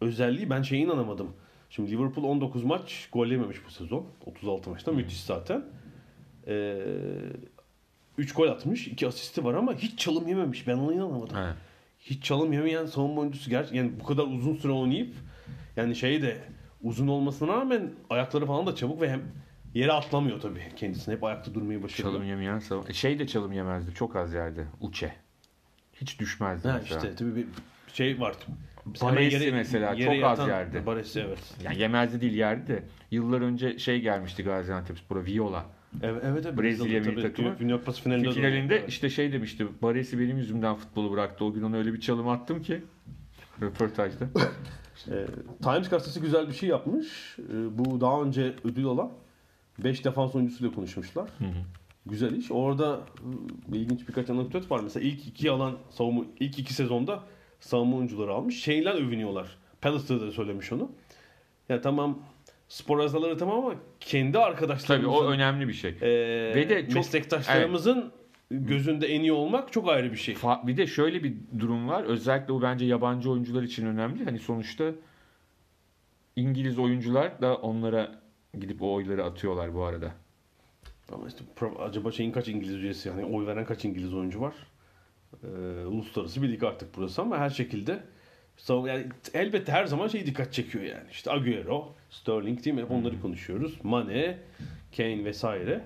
[0.00, 1.28] özelliği ben şeye inanamadım.
[1.70, 4.06] Şimdi Liverpool 19 maç gol yememiş bu sezon.
[4.26, 5.64] 36 maçta müthiş zaten.
[6.46, 6.78] Ee,
[8.18, 10.66] 3 gol atmış, 2 asisti var ama hiç çalım yememiş.
[10.66, 11.36] Ben ona inanamadım.
[11.36, 11.54] Evet.
[12.00, 15.14] Hiç çalım yemeyen savunma oyuncusu yani bu kadar uzun süre oynayıp
[15.76, 16.38] yani şey de
[16.82, 19.20] uzun olmasına rağmen ayakları falan da çabuk ve hem
[19.74, 21.14] yere atlamıyor tabii kendisine.
[21.14, 22.14] Hep ayakta durmayı başarıyor.
[22.14, 23.94] Çalım yemeyen savun- E, Şey de çalım yemezdi.
[23.94, 24.64] Çok az yerde.
[24.80, 25.12] Uçe.
[25.94, 27.00] Hiç düşmezdi Ha mesela.
[27.00, 27.46] işte tabii bir
[27.92, 28.34] şey var.
[29.02, 30.86] Baresi mesela çok az yerde.
[30.86, 31.54] Baresi evet.
[31.64, 32.82] Yani yemezdi değil yerdi.
[33.10, 35.64] Yıllar önce şey gelmişti Gaziantepspor'a Viola.
[36.02, 36.46] Evet evet.
[36.46, 36.58] evet.
[36.58, 37.58] Brezilya milli takımı.
[37.58, 38.28] Dünya Kupası finalinde.
[38.28, 38.86] de Finalinde oynadı.
[38.88, 39.66] işte şey demişti.
[39.82, 41.44] Baresi benim yüzümden futbolu bıraktı.
[41.44, 42.80] O gün ona öyle bir çalım attım ki.
[43.62, 44.24] Röportajda.
[45.10, 45.26] Ee,
[45.62, 47.36] Times gazetesi güzel bir şey yapmış.
[47.38, 49.12] Ee, bu daha önce ödül alan
[49.78, 51.30] 5 defans oyuncusuyla konuşmuşlar.
[52.06, 52.50] Güzel iş.
[52.50, 53.00] Orada
[53.72, 54.80] e, ilginç birkaç anekdot var.
[54.82, 57.20] Mesela ilk iki alan savunma ilk iki sezonda
[57.60, 58.62] savunma oyuncuları almış.
[58.62, 59.56] Şeyler övünüyorlar.
[59.80, 60.90] Pallister de söylemiş onu.
[61.68, 62.18] Ya tamam
[62.68, 65.90] spor azaları tamam ama kendi Tabii arkadaşlarımızın o önemli bir şey.
[65.90, 66.08] e,
[66.54, 68.12] Ve de çok- meslektaşlarımızın
[68.52, 70.34] gözünde en iyi olmak çok ayrı bir şey.
[70.34, 72.04] Fa- Bir de şöyle bir durum var.
[72.04, 74.24] Özellikle bu bence yabancı oyuncular için önemli.
[74.24, 74.84] Hani sonuçta
[76.36, 78.20] İngiliz oyuncular da onlara
[78.60, 80.12] gidip o oyları atıyorlar bu arada.
[81.12, 81.44] Ama işte
[81.78, 84.54] acaba şeyin kaç İngiliz üyesi yani oy veren kaç İngiliz oyuncu var?
[85.44, 85.46] Ee,
[85.86, 88.02] uluslararası bir lig artık burası ama her şekilde
[88.68, 91.10] yani elbette her zaman şey dikkat çekiyor yani.
[91.10, 92.82] İşte Agüero, Sterling değil mi?
[92.82, 93.78] Hep onları konuşuyoruz.
[93.82, 94.38] Mane,
[94.96, 95.84] Kane vesaire.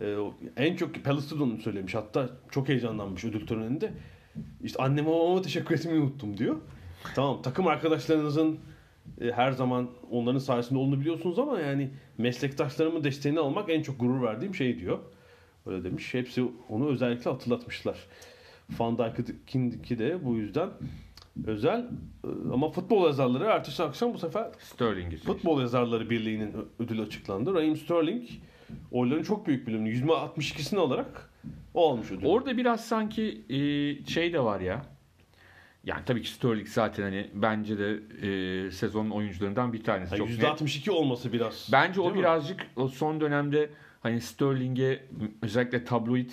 [0.00, 0.16] Ee,
[0.56, 1.94] en çok Pallister onu söylemiş.
[1.94, 3.92] Hatta çok heyecanlanmış ödül töreninde.
[4.62, 6.56] İşte anneme babama teşekkür etmeyi unuttum diyor.
[7.14, 8.58] Tamam takım arkadaşlarınızın
[9.20, 14.22] e, her zaman onların sayesinde olduğunu biliyorsunuz ama yani meslektaşlarımın desteğini almak en çok gurur
[14.22, 14.98] verdiğim şey diyor.
[15.66, 16.14] Öyle demiş.
[16.14, 17.98] Hepsi onu özellikle hatırlatmışlar.
[18.78, 20.70] Van Dijk'inki de bu yüzden
[21.46, 21.80] özel.
[22.24, 25.16] E, Ama futbol yazarları ertesi akşam bu sefer Sterling'i.
[25.16, 27.54] Futbol Yazarları Birliği'nin ödülü açıklandı.
[27.54, 28.28] Raheem Sterling
[28.90, 31.30] oyların çok büyük bölümünü %62'sini alarak
[31.74, 32.26] o almış ödülü.
[32.26, 33.58] Orada biraz sanki e,
[34.06, 34.82] şey de var ya.
[35.84, 37.98] Yani tabii ki Sterling zaten hani bence de
[38.66, 40.14] e, sezonun oyuncularından bir tanesi.
[40.14, 40.60] Yani çok net.
[40.60, 41.68] %62 olması biraz.
[41.72, 42.18] Bence o mi?
[42.18, 45.02] birazcık o son dönemde hani Sterling'e
[45.42, 46.30] özellikle tabloid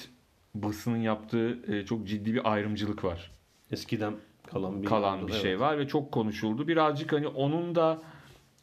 [0.55, 3.31] basının yaptığı e, çok ciddi bir ayrımcılık var.
[3.71, 4.13] eskiden
[4.51, 5.41] kalan bir Kalan bir Evet.
[5.41, 6.67] şey var ve çok konuşuldu.
[6.67, 8.01] Birazcık hani onun da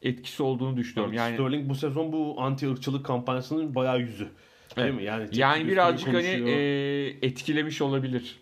[0.05, 1.13] etkisi olduğunu düşünüyorum.
[1.15, 4.25] Yani Yani Sterling bu sezon bu anti ırkçılık kampanyasının bayağı yüzü.
[4.25, 4.95] Değil Evet.
[4.95, 5.05] mi?
[5.05, 6.49] Yani, yani birazcık hani konuşuyor.
[6.49, 8.41] e, etkilemiş olabilir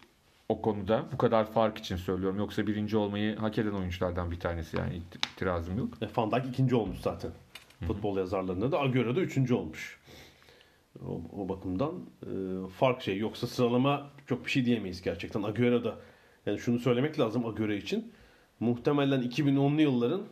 [0.48, 1.04] o konuda.
[1.12, 2.38] Bu kadar fark için söylüyorum.
[2.38, 5.88] Yoksa birinci olmayı hak eden oyunculardan bir tanesi yani it- itirazım yok.
[6.02, 7.30] E, Van Dijk ikinci olmuş zaten.
[7.86, 9.98] Futbol yazarlarında da Agüero da üçüncü olmuş.
[11.06, 12.30] O, o bakımdan e,
[12.78, 13.18] fark şey.
[13.18, 15.42] Yoksa sıralama çok bir şey diyemeyiz gerçekten.
[15.42, 15.96] Agüero da
[16.46, 18.12] yani şunu söylemek lazım Agüero için.
[18.60, 20.22] Muhtemelen 2010'lu yılların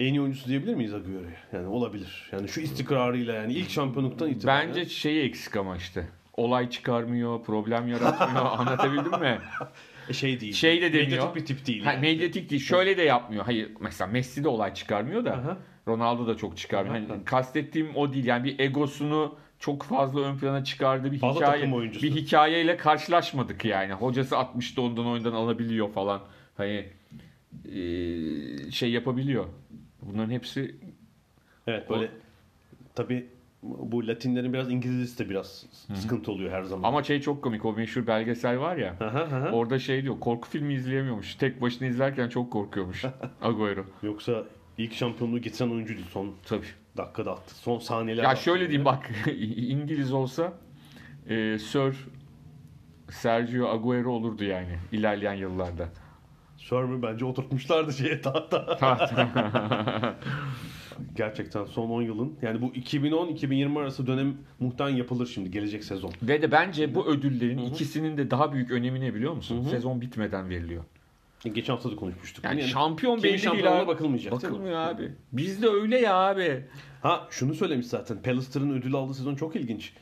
[0.00, 1.36] en iyi oyuncusu diyebilir miyiz Agüero'ya?
[1.52, 2.28] Yani olabilir.
[2.32, 4.68] Yani şu istikrarıyla yani ilk şampiyonluktan itibaren.
[4.68, 6.08] Bence şeyi eksik ama işte.
[6.36, 8.46] Olay çıkarmıyor, problem yaratmıyor.
[8.58, 9.38] Anlatabildim mi?
[10.08, 10.52] E, şey değil.
[10.52, 11.08] Şey de demiyor.
[11.08, 11.84] Medyatik bir tip değil.
[11.84, 12.00] Ha, yani.
[12.00, 12.62] medyatik değil.
[12.62, 13.44] Şöyle de yapmıyor.
[13.44, 15.32] Hayır mesela Messi de olay çıkarmıyor da.
[15.32, 15.56] Aha.
[15.88, 17.08] Ronaldo da çok çıkarmıyor.
[17.08, 18.24] Hani kastettiğim o değil.
[18.24, 23.92] Yani bir egosunu çok fazla ön plana çıkardığı bir Fazla hikaye bir hikayeyle karşılaşmadık yani.
[23.92, 26.20] Hocası 60'ta ondan oyundan alabiliyor falan.
[26.56, 26.86] Hani
[27.64, 29.44] eee, şey yapabiliyor.
[30.02, 30.76] Bunların hepsi
[31.66, 32.10] Evet böyle
[32.94, 33.26] tabi
[33.62, 36.88] bu Latinlerin biraz İngilizcesi de biraz sıkıntı oluyor her zaman.
[36.88, 37.64] ama şey çok komik.
[37.64, 38.96] O meşhur belgesel var ya.
[39.00, 39.50] Aha, aha.
[39.52, 40.20] Orada şey diyor.
[40.20, 41.34] Korku filmi izleyemiyormuş.
[41.34, 43.04] Tek başına izlerken çok korkuyormuş.
[43.42, 43.84] Agüero.
[44.02, 44.44] Yoksa
[44.78, 46.66] ilk şampiyonluğu getiren oyuncuydu son Tabii.
[46.96, 47.54] dakikada attı.
[47.54, 49.10] Son saniyeler Ya şöyle diyeyim bak
[49.56, 50.52] İngiliz olsa
[51.28, 51.96] e, Sir
[53.10, 55.88] Sergio Agüero olurdu yani ilerleyen yıllarda.
[56.68, 58.78] Sörmü bence oturtmuşlardı şeye tahta.
[61.16, 66.12] Gerçekten son 10 yılın yani bu 2010-2020 arası dönem muhtemelen yapılır şimdi gelecek sezon.
[66.22, 69.66] Ve de bence bu ödüllerin ikisinin de daha büyük önemi ne biliyor musun?
[69.70, 70.84] Sezon bitmeden veriliyor.
[71.52, 72.44] Geçen hafta da konuşmuştuk.
[72.44, 72.68] Yani bunu.
[72.68, 73.86] şampiyon belli değil abi.
[73.86, 74.32] bakılmayacak?
[74.32, 75.12] Bakılmıyor abi.
[75.32, 76.64] Bizde öyle ya abi.
[77.02, 78.22] Ha şunu söylemiş zaten.
[78.22, 79.92] Pallister'ın ödül aldığı sezon çok ilginç.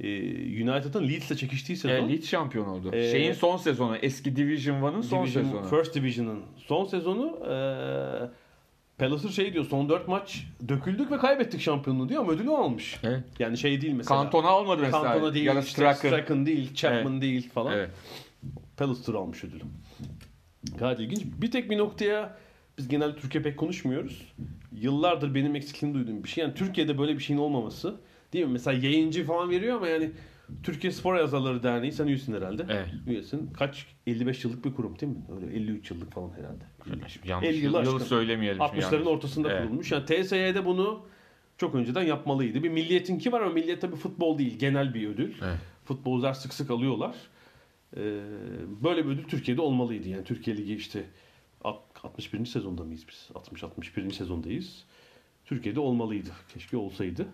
[0.00, 2.08] Ee, United'ın Leeds'le çekiştiği sezon.
[2.08, 2.90] E, Leeds şampiyon oldu.
[2.92, 3.96] Ee, Şeyin son sezonu.
[3.96, 5.64] Eski Division 1'ın son Division, sezonu.
[5.64, 8.30] First Division'ın son sezonu eee
[8.98, 13.00] Pallister şey diyor son 4 maç döküldük ve kaybettik şampiyonluğu diyor ama ödülü almış.
[13.02, 13.24] Evet.
[13.38, 14.22] Yani şey değil mesela.
[14.22, 15.04] Kantona almadı mesela.
[15.04, 16.46] Cantona değil, ya da işte Strachan.
[16.46, 17.72] Değil, Chapman değil falan.
[17.72, 17.90] Evet.
[19.08, 19.62] Almış ödülü.
[20.78, 21.22] Gayet ilginç.
[21.24, 22.36] Bir tek bir noktaya
[22.78, 24.32] biz genelde Türkiye pek konuşmuyoruz.
[24.72, 26.44] Yıllardır benim eksikliğini duyduğum bir şey.
[26.44, 27.96] Yani Türkiye'de böyle bir şeyin olmaması.
[28.32, 28.52] Değil mi?
[28.52, 30.10] Mesela yayıncı falan veriyor ama yani
[30.62, 32.66] Türkiye Spor Yazarları Derneği sen üyesin herhalde.
[32.68, 32.88] Evet.
[33.06, 33.50] Üyesin.
[33.52, 33.86] Kaç?
[34.06, 35.22] 55 yıllık bir kurum değil mi?
[35.36, 36.64] Öyle 53 yıllık falan herhalde.
[37.24, 37.98] Yanlış 50 yılı yılı aşkın.
[38.06, 38.62] söylemeyelim.
[38.70, 39.06] şimdi 60'ların yanlış.
[39.08, 39.62] ortasında Evet.
[39.62, 39.92] kurulmuş.
[39.92, 41.02] Yani TSY'de bunu
[41.58, 42.62] çok önceden yapmalıydı.
[42.62, 44.58] Bir milliyetinki var ama milliyet tabii futbol değil.
[44.58, 45.32] Genel bir ödül.
[45.44, 45.58] Evet.
[45.84, 47.14] Futbolcular sık sık alıyorlar.
[47.96, 48.00] Ee,
[48.84, 50.08] böyle bir ödül Türkiye'de olmalıydı.
[50.08, 51.04] Yani Türkiye Ligi işte
[51.64, 52.46] alt- 61.
[52.46, 53.28] sezonda mıyız biz?
[53.34, 54.12] 60-61.
[54.12, 54.84] sezondayız.
[55.44, 56.30] Türkiye'de olmalıydı.
[56.54, 57.26] Keşke olsaydı.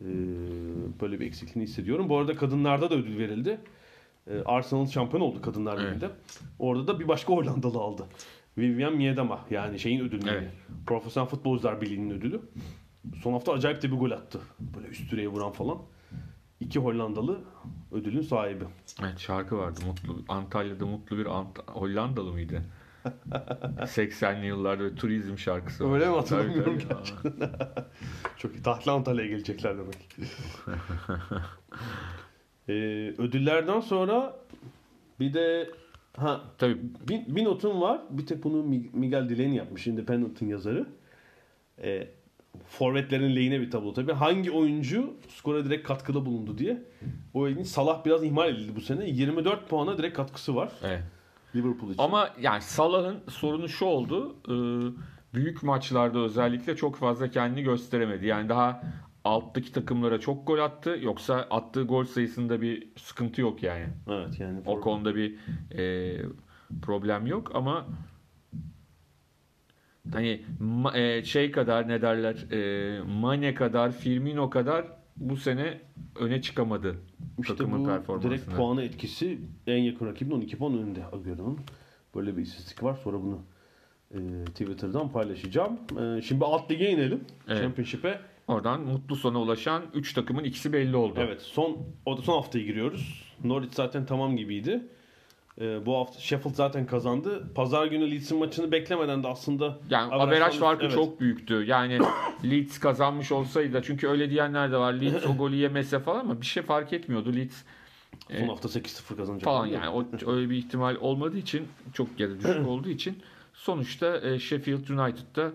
[0.00, 0.04] Ee,
[1.00, 2.08] böyle bir eksikliğini hissediyorum.
[2.08, 3.60] Bu arada kadınlarda da ödül verildi.
[4.30, 5.86] Ee, Arsenal şampiyon oldu Kadınlar Evet.
[5.86, 6.10] Ligi'nde.
[6.58, 8.06] Orada da bir başka Hollandalı aldı.
[8.58, 10.30] Vivian Miedema yani şeyin ödülünü.
[10.30, 10.50] Evet.
[10.86, 12.40] Profesyonel Futbolcular Birliği'nin ödülü.
[13.22, 14.40] Son hafta acayip de bir gol attı.
[14.76, 15.78] Böyle üst direğe vuran falan.
[16.60, 17.40] İki Hollandalı
[17.92, 18.64] ödülün sahibi.
[19.02, 22.62] Evet şarkı vardı mutlu Antalya'da mutlu bir Ant- Hollandalı mıydı?
[23.78, 25.92] 80'li yıllarda turizm şarkısı.
[25.92, 26.14] Öyle mi?
[26.14, 27.44] Hatırlamıyorum Tabii, tabii.
[28.36, 28.62] Çok iyi.
[28.62, 30.16] Tahtlı Antalya'ya gelecekler demek.
[32.68, 32.72] ee,
[33.18, 34.36] ödüllerden sonra
[35.20, 35.70] bir de
[36.16, 38.00] ha Tabii bir, bir notum var.
[38.10, 39.86] Bir tek bunu Mi- Miguel Delaney yapmış.
[39.86, 40.86] Independent'ın yazarı.
[41.82, 42.08] Ee,
[42.68, 44.12] forvetlerin lehine bir tablo tabii.
[44.12, 46.82] Hangi oyuncu skora direkt katkıda bulundu diye.
[47.34, 47.66] O ilginç.
[47.66, 49.10] Salah biraz ihmal edildi bu sene.
[49.10, 50.72] 24 puana direkt katkısı var.
[50.84, 51.02] evet.
[51.56, 52.02] Liverpool için.
[52.02, 54.36] Ama yani Salah'ın sorunu şu oldu.
[54.48, 54.54] e,
[55.34, 58.26] büyük maçlarda özellikle çok fazla kendini gösteremedi.
[58.26, 58.82] Yani daha
[59.24, 60.98] alttaki takımlara çok gol attı.
[61.02, 63.86] Yoksa attığı gol sayısında bir sıkıntı yok yani.
[64.08, 65.36] Evet yani O konuda bir
[65.78, 66.16] e,
[66.82, 67.86] problem yok ama
[70.12, 70.44] hani
[70.94, 75.80] e, şey kadar ne derler e, Mane kadar Firmino kadar bu sene
[76.20, 76.96] öne çıkamadı
[77.38, 78.30] İşte takımın bu performansına.
[78.32, 81.60] direkt puanı etkisi en yakın rakibin 12 puan önünde Agüero'nun.
[82.14, 82.98] Böyle bir istatistik var.
[83.04, 83.38] Sonra bunu
[84.14, 85.78] e, Twitter'dan paylaşacağım.
[86.00, 87.20] E, şimdi alt lige inelim.
[87.48, 87.60] Evet.
[87.62, 88.20] Championship'e.
[88.48, 91.14] Oradan mutlu sona ulaşan 3 takımın ikisi belli oldu.
[91.18, 93.24] Evet son o da son haftaya giriyoruz.
[93.44, 94.82] Norwich zaten tamam gibiydi.
[95.60, 97.54] E, bu hafta Sheffield zaten kazandı.
[97.54, 100.94] Pazar günü Leeds'in maçını beklemeden de aslında Yani averaj farkı evet.
[100.94, 101.64] çok büyüktü.
[101.66, 101.98] Yani
[102.44, 104.92] Leeds kazanmış olsaydı da çünkü öyle diyenler de var.
[104.92, 107.34] Leeds o golü yemese falan ama bir şey fark etmiyordu.
[107.34, 107.62] Leeds
[108.30, 109.44] son hafta 8-0 kazanacak.
[109.44, 113.18] falan yani o öyle bir ihtimal olmadığı için çok da düşük olduğu için
[113.54, 115.52] sonuçta e, Sheffield United'da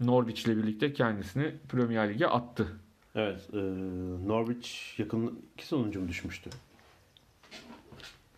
[0.00, 2.66] Norwich ile birlikte kendisini Premier Lig'e attı.
[3.14, 3.48] Evet.
[3.52, 3.56] E,
[4.28, 6.50] Norwich yakın iki sezon önce mi düşmüştü?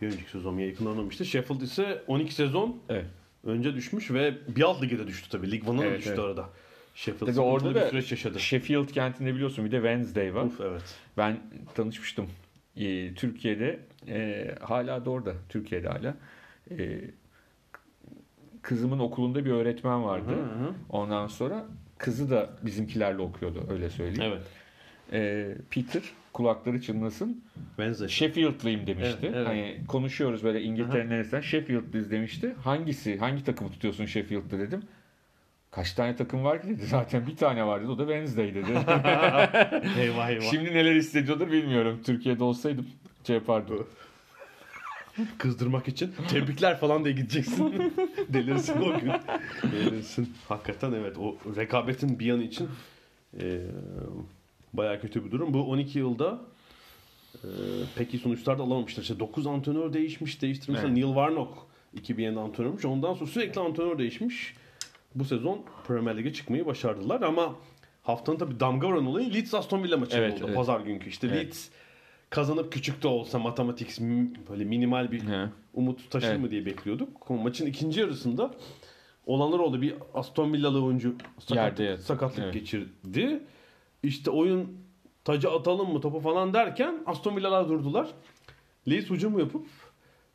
[0.01, 1.25] Bir önceki sezon ya yakın oynamıştı.
[1.25, 3.05] Sheffield ise 12 sezon Evet.
[3.43, 5.51] önce düşmüş ve bir alt lige de düştü tabii.
[5.51, 6.19] Lig One'a da Evet, düştü evet.
[6.19, 6.49] arada.
[6.95, 8.39] Sheffield Tabii orada bir da süreç yaşadı.
[8.39, 10.45] Sheffield kentinde biliyorsun bir de Wednesday var.
[10.45, 10.95] Uf evet.
[11.17, 11.39] Ben
[11.75, 12.27] tanışmıştım
[12.77, 16.15] e, Türkiye'de e, hala da orada Türkiye'de hala
[16.71, 17.01] e,
[18.61, 20.31] kızımın okulunda bir öğretmen vardı.
[20.31, 20.73] Hı hı.
[20.89, 21.65] Ondan sonra
[21.97, 24.33] kızı da bizimkilerle okuyordu öyle söyleyeyim.
[24.35, 24.47] Evet.
[25.11, 26.01] E, Peter
[26.33, 27.43] kulakları çınlasın.
[27.75, 28.07] Wednesday.
[28.07, 29.17] Sheffield'lıyım demişti.
[29.21, 29.47] Evet, evet.
[29.47, 32.55] Hani konuşuyoruz böyle İngiltere'nin neresinden Sheffield'lıyız demişti.
[32.63, 34.83] Hangisi hangi takımı tutuyorsun Sheffield'da dedim.
[35.71, 36.85] Kaç tane takım var ki dedi.
[36.85, 37.87] Zaten bir tane vardı.
[37.91, 38.71] O da Wednesday dedi.
[39.99, 40.51] eyvah eyvah.
[40.51, 42.01] Şimdi neler hissediyordur bilmiyorum.
[42.05, 42.87] Türkiye'de olsaydım
[43.27, 43.87] şey yapardım.
[45.37, 47.93] Kızdırmak için tebrikler falan diye gideceksin.
[48.29, 49.11] Delirsin o gün.
[49.71, 50.33] Delirsin.
[50.49, 52.69] Hakikaten evet o rekabetin bir yanı için
[53.39, 53.61] e,
[54.73, 55.53] bayağı kötü bir durum.
[55.53, 56.39] Bu 12 yılda
[57.35, 57.47] e,
[57.95, 59.01] pek iyi sonuçlar da alamamışlar.
[59.03, 60.79] İşte 9 antrenör değişmiş, değiştirmiş.
[60.83, 60.91] Evet.
[60.91, 61.57] Neil Warnock
[62.01, 62.85] 2007'de antrenörmüş.
[62.85, 64.53] Ondan sonra sürekli antrenör değişmiş.
[65.15, 67.55] Bu sezon Premier Lig'e çıkmayı başardılar ama
[68.03, 70.43] haftanın tabii damga vuran olayı Leeds Aston Villa maçı Evet, oldu.
[70.45, 70.55] evet.
[70.55, 71.09] Pazar günkü.
[71.09, 71.37] İşte Evet.
[71.45, 71.67] Leeds
[72.29, 73.99] kazanıp küçük de olsa matematik
[74.49, 75.45] böyle minimal bir He.
[75.73, 76.39] umut taşır Evet.
[76.39, 77.29] mı diye bekliyorduk.
[77.29, 78.51] Maçın ikinci yarısında
[79.25, 79.81] olanlar oldu.
[79.81, 82.53] Bir Aston Villalı oyuncu sakatlık, sakatlık Evet.
[82.53, 83.43] geçirdi.
[84.03, 84.77] İşte oyun
[85.23, 88.07] tacı atalım mı topu falan derken Aston Villalar durdular.
[88.89, 89.67] Leeds hücum yapıp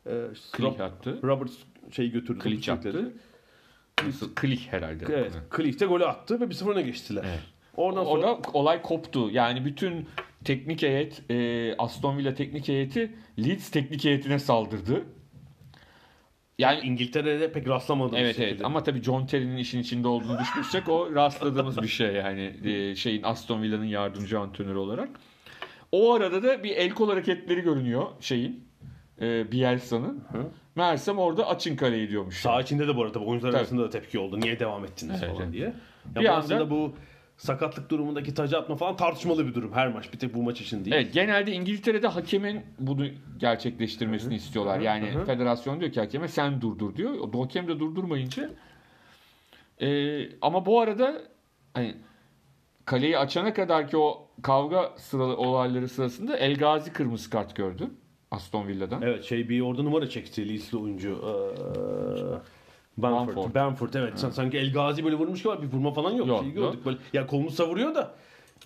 [0.05, 0.11] e,
[0.51, 1.19] Klik attı.
[1.23, 1.53] Roberts
[1.91, 2.39] şeyi götürdü.
[2.39, 3.13] Klik yaptı.
[4.05, 4.35] Nasıl?
[4.35, 5.05] Klik herhalde.
[5.09, 5.31] Evet.
[5.49, 7.23] Klich de golü attı ve 1-0 öne geçtiler.
[7.27, 7.39] Evet.
[7.77, 9.29] Oradan sonra Orada olay koptu.
[9.31, 10.07] Yani bütün
[10.43, 15.05] teknik heyet, e, Aston Villa teknik heyeti Leeds teknik heyetine saldırdı.
[16.59, 18.17] Yani İngiltere'de pek rastlamadım.
[18.17, 22.53] evet evet ama tabii John Terry'nin işin içinde olduğunu düşünürsek o rastladığımız bir şey yani
[22.65, 25.09] e, şeyin Aston Villa'nın yardımcı antrenörü olarak.
[25.91, 28.63] O arada da bir el kol hareketleri görünüyor şeyin
[29.21, 30.23] e, Bielsa'nın.
[30.75, 32.37] Meğersem orada açın kaleyi diyormuş.
[32.37, 33.59] Sağ içinde de bu arada oyuncular Tabii.
[33.59, 34.39] arasında da tepki oldu.
[34.41, 35.73] Niye devam ettiniz Evet, falan diye.
[36.15, 36.93] Ya Bir anda- bu
[37.37, 40.13] sakatlık durumundaki tacı atma falan tartışmalı bir durum her maç.
[40.13, 40.95] Bir tek bu maç için değil.
[40.95, 44.79] Evet genelde İngiltere'de hakemin bunu gerçekleştirmesini istiyorlar.
[44.79, 45.25] Yani hı hı.
[45.25, 47.13] federasyon diyor ki hakeme sen durdur diyor.
[47.33, 48.49] O hakem de durdurmayınca
[49.81, 51.21] e, ama bu arada
[51.73, 51.95] hani
[52.85, 57.89] kaleyi açana kadar ki o kavga sıralı olayları sırasında El Gazi kırmızı kart gördü
[58.31, 59.01] Aston Villa'dan.
[59.01, 61.09] Evet şey bir orada numara çekti Leeds'li oyuncu.
[61.09, 62.56] Ee,
[62.97, 63.35] Bamford.
[63.35, 63.55] Bamford.
[63.55, 64.13] Bamford evet.
[64.15, 65.61] Sen sanki El Gazi böyle vurmuş gibi var.
[65.61, 66.27] Bir vurma falan yok.
[66.27, 66.55] Yok, şey yok.
[66.55, 66.97] gördük böyle.
[67.13, 68.15] Ya kolunu savuruyor da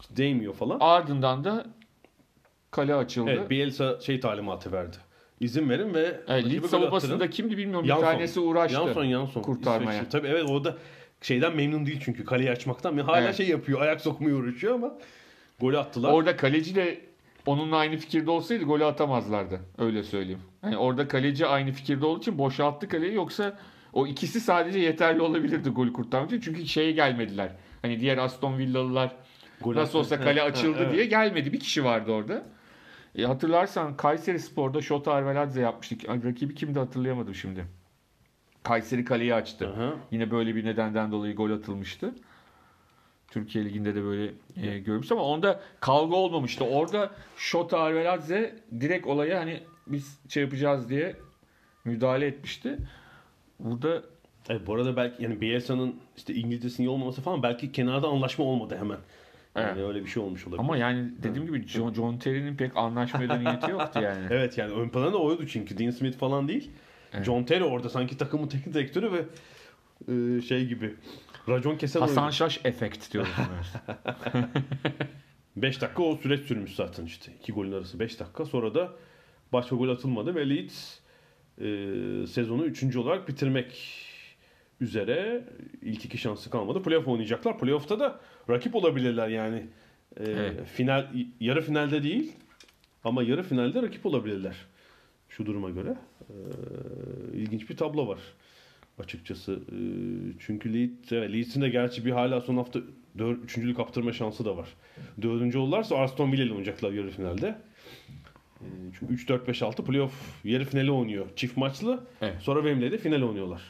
[0.09, 0.77] değmiyor falan.
[0.79, 1.65] Ardından da
[2.71, 3.29] kale açıldı.
[3.31, 4.97] Evet Bielsa şey talimatı verdi.
[5.39, 7.85] İzin verin ve Evet, Leeds savunmasında kimdi bilmiyorum.
[7.85, 8.07] Yanson.
[8.07, 8.77] Bir tanesi uğraştı.
[8.77, 9.41] Yanson Yanson.
[9.41, 9.93] kurtarmaya.
[9.93, 10.09] İsveçli.
[10.09, 10.77] Tabii evet o da
[11.21, 12.97] şeyden memnun değil çünkü kaleyi açmaktan.
[12.97, 13.35] Hala Evet.
[13.35, 13.81] şey yapıyor.
[13.81, 14.93] Ayak sokmaya uğraşıyor ama
[15.59, 16.11] golü attılar.
[16.11, 17.01] Orada kaleci de
[17.45, 19.59] onunla aynı fikirde olsaydı golü atamazlardı.
[19.77, 20.41] Öyle söyleyeyim.
[20.63, 23.57] Yani orada kaleci aynı fikirde olduğu için boşalttı kaleyi yoksa
[23.93, 26.41] o ikisi sadece yeterli olabilirdi golü kurtarmak için.
[26.41, 27.51] Çünkü şeye gelmediler.
[27.81, 29.15] Hani diğer Aston Villalılar
[29.61, 30.93] Gol nasıl olsa kale açıldı evet.
[30.93, 31.53] diye gelmedi.
[31.53, 32.43] Bir kişi vardı orada.
[33.15, 36.09] E, hatırlarsan Kayseri Spor'da Şota Arveladze yapmıştık.
[36.09, 37.65] Rakibi kimdi hatırlayamadım şimdi.
[38.63, 39.69] Kayseri kaleyi açtı.
[39.69, 39.93] Aha.
[40.11, 42.15] Yine böyle bir nedenden dolayı gol atılmıştı.
[43.27, 46.63] Türkiye Ligi'nde de böyle e, görmüş ama onda kavga olmamıştı.
[46.63, 51.15] Orada Şota Arveladze direkt olaya hani biz şey yapacağız diye
[51.85, 52.77] müdahale etmişti.
[53.63, 54.03] Burada
[54.49, 58.75] Evet, bu arada belki yani Bielsa'nın işte İngilizcesinin iyi olmaması falan belki kenarda anlaşma olmadı
[58.79, 58.97] hemen.
[59.55, 59.87] Yani Evet.
[59.89, 60.59] öyle bir şey olmuş olabilir.
[60.59, 64.27] ama yani dediğim gibi John, John Terry'nin pek anlaşmaya niyeti yoktu yani.
[64.29, 66.71] Evet yani ön planda oydu çünkü Dean Smith falan değil.
[67.13, 67.25] Evet.
[67.25, 69.25] John Terry orada sanki takımın teknik direktörü ve
[70.13, 70.95] e, şey gibi
[71.49, 72.37] racon kesen Hasan oyuncu.
[72.37, 73.31] Şaş efekt diyoruz.
[74.33, 74.43] biz.
[75.55, 77.31] 5 dakika o süreç sürmüş zaten işte.
[77.41, 78.45] İki golün arası 5 dakika.
[78.45, 78.91] Sonra da
[79.53, 81.00] başka gol atılmadı ve Leeds
[81.57, 82.95] e, sezonu 3.
[82.95, 83.97] olarak bitirmek
[84.81, 85.43] üzere
[85.81, 86.83] ilk iki şansı kalmadı.
[86.83, 87.59] Playoff oynayacaklar.
[87.59, 89.57] Playoff'ta da rakip olabilirler yani.
[90.17, 90.67] E, Evet.
[90.67, 91.07] Final
[91.39, 92.31] yarı finalde değil
[93.03, 94.55] ama yarı finalde rakip olabilirler.
[95.29, 95.95] Şu duruma göre.
[96.29, 96.33] E,
[97.37, 98.19] ilginç bir tablo var
[98.99, 99.51] açıkçası.
[99.53, 99.77] E,
[100.39, 102.79] çünkü Leeds, evet, Leeds'in de gerçi bir hala son hafta
[103.17, 104.69] 4, üçüncülük kaptırma şansı da var.
[105.21, 107.55] Dördüncü olurlarsa Aston Villa ile oynayacaklar yarı finalde.
[108.61, 108.67] E,
[108.99, 111.25] çünkü 3-4-5-6 playoff yarı finali oynuyor.
[111.35, 112.03] Çift maçlı.
[112.21, 112.35] Evet.
[112.39, 113.61] Sonra Wembley'de final oynuyorlar.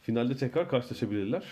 [0.00, 1.44] Finalde tekrar karşılaşabilirler.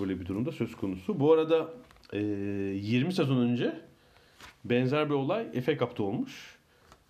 [0.00, 1.20] Böyle bir durumda söz konusu.
[1.20, 1.68] Bu arada
[2.12, 3.80] e, 20 sezon önce
[4.64, 6.56] benzer bir olay FA Cup'ta olmuş.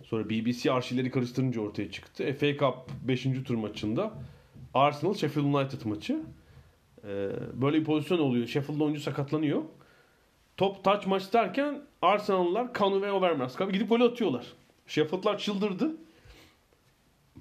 [0.03, 2.33] Sonra BBC arşivleri karıştırınca ortaya çıktı.
[2.33, 2.75] FA Cup
[3.07, 3.27] 5.
[3.45, 4.13] tur maçında
[4.73, 6.19] Arsenal Sheffield United maçı.
[7.03, 8.47] E, böyle bir pozisyon oluyor.
[8.47, 9.61] Sheffield'da oyuncu sakatlanıyor.
[10.57, 14.45] Top touch maç derken Arsenal'lar Kanu ve Overmars gidip gol atıyorlar.
[14.91, 15.95] Sheffield'lar çıldırdı.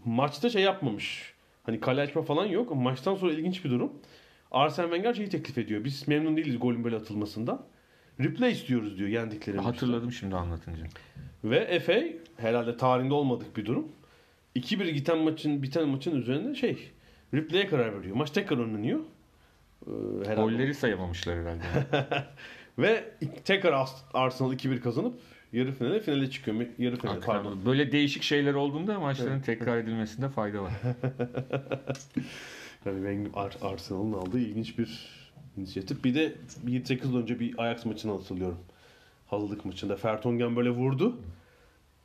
[0.04, 1.34] Maçta şey yapmamış.
[1.62, 2.76] Hani kale açma falan yok.
[2.76, 3.92] Maçtan sonra ilginç bir durum.
[4.50, 5.84] Arsene Wenger şeyi teklif ediyor.
[5.84, 7.66] Biz memnun değiliz golün böyle atılmasından.
[8.20, 9.72] Replay istiyoruz diyor yendikleri maçta.
[9.72, 10.84] Hatırladım şimdi anlatınca.
[11.44, 12.02] Ve FA
[12.42, 13.92] herhalde tarihinde olmadık bir durum.
[14.56, 16.90] 2-1 giden maçın biten maçın üzerine şey
[17.34, 18.16] replay'e karar veriyor.
[18.16, 19.00] Maç tekrar oynanıyor.
[19.86, 19.90] Ee,
[20.26, 20.52] herhalde.
[20.52, 21.62] Golleri sayamamışlar herhalde.
[22.78, 25.20] Ve tekrar Ars- Arsenal 2-1 kazanıp
[25.52, 26.56] yarı finale finale çıkıyor.
[26.56, 27.58] Yarı finale Hakikaten pardon.
[27.66, 30.72] Böyle değişik şeyler olduğunda maçların tekrar edilmesinde fayda var.
[32.86, 35.08] Yani Ar- Arsenal'ın aldığı ilginç bir
[35.56, 36.04] inisiyatif.
[36.04, 36.32] Bir de
[36.66, 38.58] 7-8 yıl önce bir Ajax maçını hatırlıyorum.
[39.26, 39.96] Hazırlık maçında.
[39.96, 41.20] Fertongen böyle vurdu.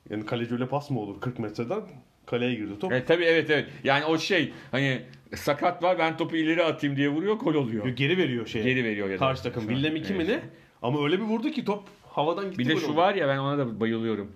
[0.09, 1.81] Yani kaleci öyle pas mı olur 40 metreden?
[2.25, 2.91] Kaleye girdi top.
[2.91, 3.69] Evet tabii evet evet.
[3.83, 5.01] Yani o şey hani
[5.35, 7.87] sakat var ben topu ileri atayım diye vuruyor gol oluyor.
[7.87, 8.63] Geri veriyor şeye.
[8.63, 9.19] Geri veriyor ya da.
[9.19, 9.67] Karşı takım.
[9.67, 10.43] Willem 2 mi Evet.
[10.43, 10.49] ne?
[10.81, 11.83] Ama öyle bir vurdu ki top
[12.15, 12.57] havadan gitti.
[12.59, 12.95] Bir de şu oldu.
[12.95, 14.31] var ya ben ona da bayılıyorum.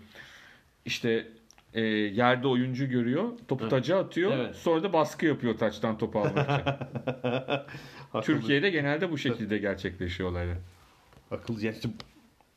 [0.85, 1.27] İşte
[1.73, 4.55] e, yerde oyuncu görüyor, topu taca atıyor, Evet.
[4.55, 6.49] sonra da baskı yapıyor taçtan topu almak
[8.09, 8.21] için.
[8.21, 10.57] Türkiye'de genelde bu şekilde gerçekleşiyor olaylar.
[11.31, 11.65] Akıllı.
[11.65, 11.89] Yani işte,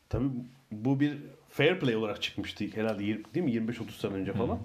[0.09, 0.27] tabii
[0.71, 1.13] bu bir
[1.49, 4.59] fair play olarak çıkmıştı herhalde yir- değil mi 25-30 sene önce falan.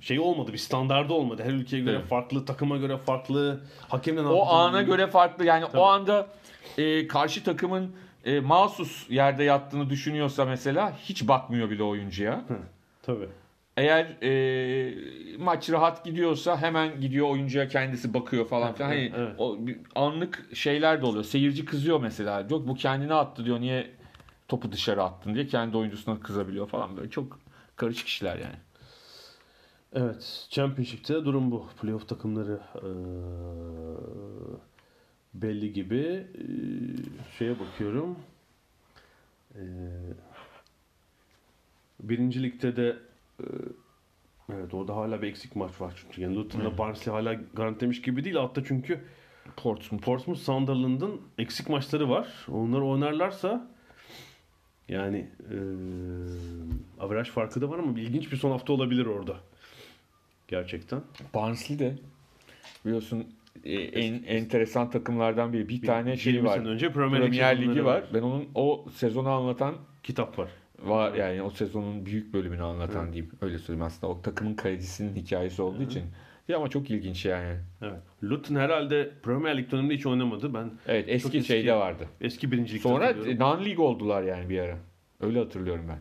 [0.00, 1.42] Şey olmadı bir standardı olmadı.
[1.44, 2.06] Her ülkeye göre Evet.
[2.08, 5.76] farklı, takıma göre farklı, hakemle O ana göre farklı yani Tabii.
[5.80, 6.28] o anda
[6.78, 7.92] e, karşı takımın
[8.28, 12.44] e, mahsus yerde yattığını düşünüyorsa mesela hiç bakmıyor bile oyuncuya.
[13.02, 13.28] Tabii.
[13.76, 18.88] Eğer e, maç rahat gidiyorsa hemen gidiyor oyuncuya kendisi bakıyor falan filan.
[18.88, 19.34] Hani evet.
[19.38, 19.58] o
[19.94, 21.24] anlık şeyler de oluyor.
[21.24, 22.46] Seyirci kızıyor mesela.
[22.50, 23.60] Yok bu kendine attı diyor.
[23.60, 23.90] Niye
[24.48, 27.10] topu dışarı attın diye kendi oyuncusuna kızabiliyor falan böyle.
[27.10, 27.38] Çok
[27.76, 28.56] karışık işler yani.
[29.92, 30.46] Evet.
[30.50, 31.66] Championship'te durum bu.
[31.82, 32.90] Playoff takımları eee,
[35.34, 35.96] belli gibi.
[36.38, 36.96] Eee,
[37.38, 38.18] şeye bakıyorum.
[39.54, 39.62] Eee
[42.02, 42.96] birinci ligde de
[43.40, 43.46] eee,
[44.52, 46.22] evet orada hala bir eksik maç var çünkü.
[46.22, 48.36] Yani Luton'la Barnsley hala garantilemiş gibi değil.
[48.36, 49.00] Hatta çünkü
[49.56, 50.04] Portsmouth.
[50.04, 52.46] Portsmouth Sunderland'ın eksik maçları var.
[52.52, 53.70] Onları oynarlarsa
[54.88, 55.56] yani eee
[57.00, 59.36] averaj farkı da var ama ilginç bir son hafta olabilir orada.
[60.48, 61.02] Gerçekten.
[61.34, 61.94] Barnsley de
[62.84, 63.24] biliyorsun e,
[63.64, 65.68] en enteresan takımlardan biri.
[65.68, 66.58] Bir, tane şey 20 var.
[66.58, 68.04] önce Premier, Premier Ligi sezonları var.
[68.14, 70.48] Ben onun o sezonu anlatan Kitap var.
[70.82, 73.32] var yani o sezonun büyük bölümünü anlatan diyeyim.
[73.40, 76.02] Öyle söyleyeyim aslında o takımın kalecisinin hikayesi olduğu için.
[76.48, 77.56] Ya ama çok ilginç yani.
[77.82, 78.00] Evet.
[78.24, 80.54] Luton herhalde Premier Lig döneminde hiç oynamadı.
[80.54, 81.48] Ben Evet eski, eski.
[81.48, 82.06] şeyde vardı.
[82.20, 84.76] eski birincilikte Sonra non-lig oldular yani bir ara.
[85.20, 85.98] Öyle hatırlıyorum ben.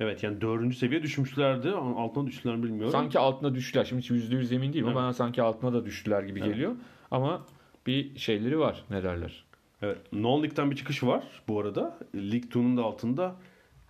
[0.00, 1.70] Evet yani dördüncü seviye düşmüşlerdi.
[1.70, 2.92] ama Altına düştüler mi bilmiyorum.
[2.92, 3.84] Sanki altına düştüler.
[3.84, 5.02] Şimdi yüzde yüz emin değilim ama Evet.
[5.04, 6.48] bana sanki altına da düştüler gibi Evet.
[6.52, 6.72] geliyor.
[7.10, 7.46] Ama
[7.86, 8.84] bir şeyleri var.
[8.90, 9.44] Ne derler?
[9.82, 9.98] Evet.
[10.12, 11.98] Non-Lig'den bir çıkış var bu arada.
[12.14, 13.36] Lig 2'nun da altında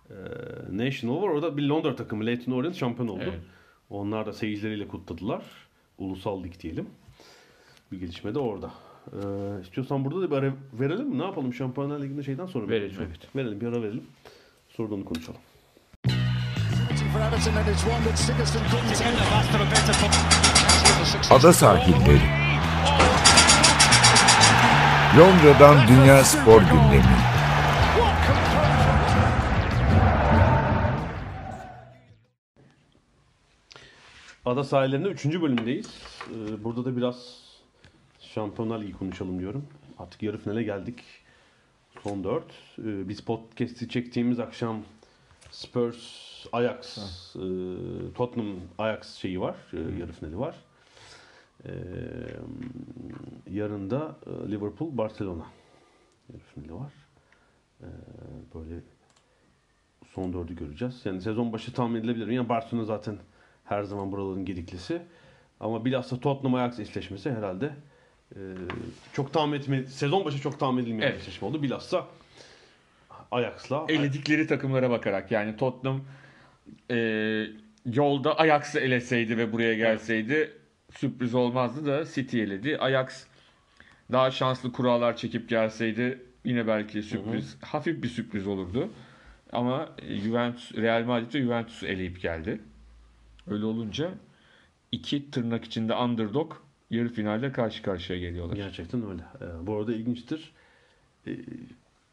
[0.09, 0.15] e,
[0.71, 1.27] National var.
[1.29, 3.23] Orada bir Londra takımı Leyton Orient şampiyon oldu.
[3.23, 3.39] Evet.
[3.89, 5.43] Onlar da seyircileriyle kutladılar.
[5.97, 6.89] Ulusal lig diyelim.
[7.91, 8.71] Bir gelişme de orada.
[9.13, 11.17] Ee, istiyorsan burada da bir ara verelim mi?
[11.17, 11.53] Ne yapalım?
[11.53, 12.69] Şampiyonlar Ligi'nde şeyden sonra?
[12.69, 13.35] Verelim, evet.
[13.35, 14.03] Verelim bir ara verelim.
[14.69, 15.39] Sonra onu konuşalım.
[21.31, 22.21] Ada sahilleri.
[25.17, 27.17] Londra'dan Dünya Spor Gündemi.
[34.45, 35.25] Ada sahillerinde 3.
[35.25, 36.01] bölümdeyiz.
[36.29, 37.15] Ee, burada da biraz
[38.19, 39.65] Şampiyonlar Ligi konuşalım diyorum.
[39.99, 41.03] Artık yarı finale geldik.
[42.03, 42.43] Son 4.
[42.77, 44.77] biz podcast'i çektiğimiz akşam
[45.51, 46.97] Spurs, Ajax,
[47.35, 47.39] e,
[48.15, 49.55] Tottenham Ajax şeyi var.
[49.73, 50.55] e, yarı finali var.
[51.65, 51.71] Ee,
[53.51, 55.45] yarın da e, Liverpool, Barcelona
[56.33, 56.93] yarı finali var.
[57.81, 57.85] Ee,
[58.55, 58.75] böyle
[60.13, 61.01] son dördü göreceğiz.
[61.05, 62.27] Yani sezon başı tahmin edilebilir.
[62.27, 63.17] Yani Barcelona zaten
[63.65, 65.01] her zaman buraların gediklisi.
[65.59, 67.73] Ama bilhassa Tottenham Ajax eşleşmesi herhalde
[68.35, 68.39] e,
[69.13, 71.21] çok tahmin etme sezon başı çok tahmin edilmeyen Evet.
[71.21, 71.63] eşleşme oldu.
[71.63, 72.07] Bilhassa
[73.31, 76.01] Ajax'la Eledikleri takımlara bakarak yani Tottenham
[76.91, 76.97] e,
[77.85, 80.51] yolda Ajax'ı eleseydi ve buraya gelseydi
[80.91, 82.77] sürpriz olmazdı da City eledi.
[82.77, 83.25] Ajax
[84.11, 88.89] daha şanslı kurallar çekip gelseydi yine belki sürpriz, hafif bir sürpriz olurdu.
[89.51, 92.59] Ama e, Juventus, Real Madrid ve Juventus'u eleyip geldi.
[93.47, 94.11] Öyle olunca
[94.91, 96.53] iki tırnak içinde underdog
[96.89, 98.55] yarı finalde karşı karşıya geliyorlar.
[98.55, 99.21] Gerçekten öyle.
[99.41, 100.51] Ee, bu arada ilginçtir.
[101.27, 101.31] Ee,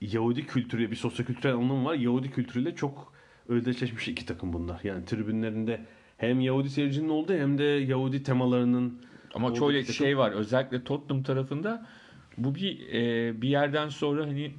[0.01, 1.95] Yahudi kültürü, bir sosyokültürel anlamı var.
[1.95, 3.13] Yahudi kültürüyle çok
[3.49, 4.81] özdeşleşmiş iki takım bunlar.
[4.85, 5.81] Yani tribünlerinde
[6.17, 9.03] hem Yahudi seyircinin olduğu hem de Yahudi temalarının
[9.35, 9.95] Ama şöyle takım.
[9.95, 11.87] şey var özellikle Tottenham tarafında
[12.39, 14.53] bu bir e, bir yerden sonra hani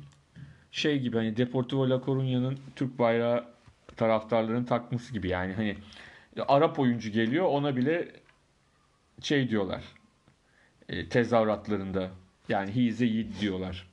[0.72, 3.46] şey gibi hani Deportivo La Coruña'nın Türk bayrağı
[3.96, 5.76] taraftarların takması gibi yani hani
[6.48, 8.12] Arap oyuncu geliyor ona bile
[9.22, 9.84] şey diyorlar
[10.90, 12.12] e, tezahüratlarında
[12.50, 13.88] yani he is a diyorlar.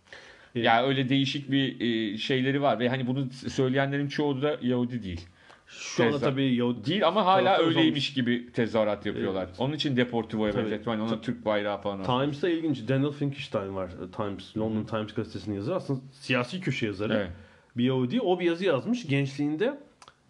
[0.55, 5.03] E, Yani öyle değişik bir e, şeyleri var ve hani bunu söyleyenlerin çoğu da Yahudi
[5.03, 5.21] değil.
[5.67, 9.45] şu anda Tezahür- tabii Yahudi Değil ama hala öyleymiş gibi tezahürat yapıyorlar.
[9.49, 9.57] Evet.
[9.59, 10.63] Onun için Deportivo'ya Tabii.
[10.65, 12.03] benzetmen, ona Türk bayrağı falan.
[12.05, 12.89] Times'ta ilginç.
[12.89, 13.91] Daniel Finkelstein var.
[14.17, 15.75] Times, London Times gazetesinin yazarı.
[15.77, 17.15] Aslında siyasi köşe yazarı.
[17.15, 17.31] Evet.
[17.77, 18.21] Bir Yahudi.
[18.21, 19.07] O bir yazı yazmış.
[19.07, 19.79] Gençliğinde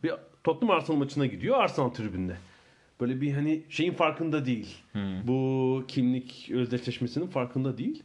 [0.03, 0.13] bir
[0.45, 1.57] Tottenham Arsenal maçına gidiyor.
[1.59, 2.37] Arsenal tribünde.
[3.01, 4.75] Böyle bir hani şeyin farkında değil.
[5.25, 8.03] Bu kimlik özdeşleşmesinin farkında değil.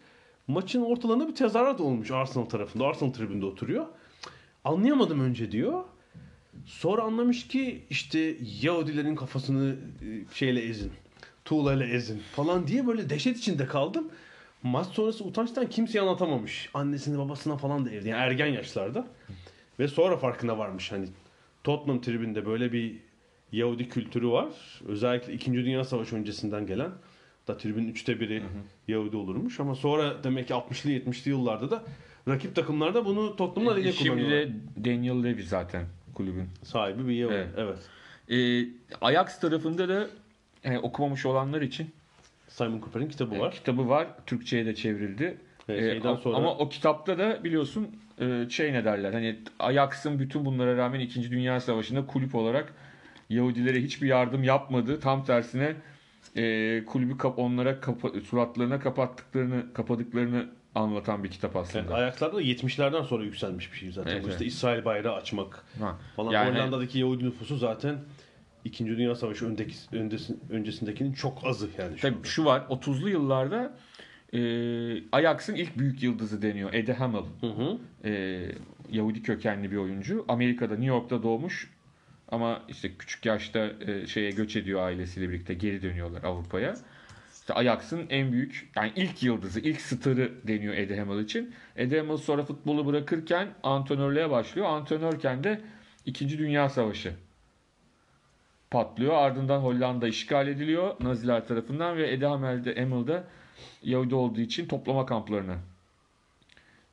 [0.49, 2.85] Maçın ortalarında bir tezahürat olmuş Arsenal tarafında.
[2.85, 3.85] Arsenal tribünde oturuyor.
[4.63, 5.83] Anlayamadım önce diyor.
[6.65, 10.91] Sonra anlamış ki işte Yahudilerin kafasını e, şeyle ezin.
[11.45, 14.09] Tuğlayla ezin falan diye böyle dehşet içinde kaldım.
[14.63, 16.69] Maç sonrası utançtan kimseye anlatamamış.
[16.73, 18.09] Annesine babasına falan da evde.
[18.09, 19.07] Yani ergen yaşlarda.
[19.79, 21.07] Ve sonra farkına varmış hani
[21.63, 22.95] Tottenham tribünde böyle bir
[23.51, 24.81] Yahudi kültürü var.
[24.87, 25.53] Özellikle 2.
[25.53, 26.91] Dünya Savaşı öncesinden gelen
[27.49, 28.43] da tribünün üçte biri
[28.87, 29.59] Yahudi olurmuş.
[29.59, 31.83] Ama sonra demek ki 60'lı 70'li yıllarda da
[32.27, 34.47] rakip takımlarda bunu Tottenham'la lehine E, Şimdi kullanıyorlar.
[34.49, 35.85] de Daniel Levy zaten
[36.15, 36.49] kulübün.
[36.63, 37.35] Sahibi bir Yahudi.
[37.35, 37.47] Evet.
[37.57, 37.77] Evet.
[38.31, 38.69] Ee,
[39.01, 40.07] Ajax tarafında da
[40.63, 41.89] yani okumamış olanlar için
[42.47, 43.51] Simon Cooper'in kitabı e, var.
[43.53, 44.07] kitabı var.
[44.25, 45.37] Türkçe'ye de çevrildi.
[45.67, 47.87] Şeyden a- sonra Ama o kitapta da biliyorsun
[48.21, 51.31] e, şey ne derler hani Ajax'ın bütün bunlara rağmen 2.
[51.31, 52.73] Dünya Savaşı'nda kulüp olarak
[53.29, 54.99] Yahudilere hiçbir yardım yapmadı.
[54.99, 55.75] Tam tersine
[56.35, 61.83] e, kulübü kap onlara kapa- suratlarına kapattıklarını kapadıklarını anlatan bir kitap aslında.
[61.83, 64.11] Evet, ayaklarda da 70'lerden sonra yükselmiş bir şey zaten.
[64.11, 64.53] Evet, Bu işte evet.
[64.53, 65.97] İsrail bayrağı açmak Ha.
[66.15, 66.31] falan.
[66.31, 67.95] Yani- Hollanda'daki Yahudi nüfusu zaten
[68.65, 68.85] 2.
[68.85, 73.77] Dünya Savaşı öndeki, öndesi, öncesindekinin çok azı yani şu Tabii şu var 30'lu yıllarda
[74.33, 74.39] e,
[75.11, 76.73] Ajax'ın ilk büyük yıldızı deniyor.
[76.73, 77.21] Eddie Hamel.
[77.41, 77.77] Hı hı.
[78.09, 78.41] E,
[78.91, 80.25] Yahudi kökenli bir oyuncu.
[80.27, 81.71] Amerika'da New York'ta doğmuş
[82.31, 86.75] ama işte küçük yaşta e, şeye göç ediyor ailesiyle birlikte geri dönüyorlar Avrupa'ya.
[87.33, 91.53] İşte Ajax'ın en büyük yani ilk yıldızı, ilk starı deniyor Eddie Hamel için.
[91.75, 94.67] Eddie Hamel sonra futbolu bırakırken antrenörlüğe başlıyor.
[94.67, 95.61] Antrenörken de
[96.05, 96.37] 2.
[96.37, 97.13] Dünya Savaşı
[98.71, 99.13] patlıyor.
[99.13, 103.23] Ardından Hollanda işgal ediliyor Naziler tarafından ve Eddie Hamel de Hamel de
[103.83, 105.55] Yahudi olduğu için toplama kamplarına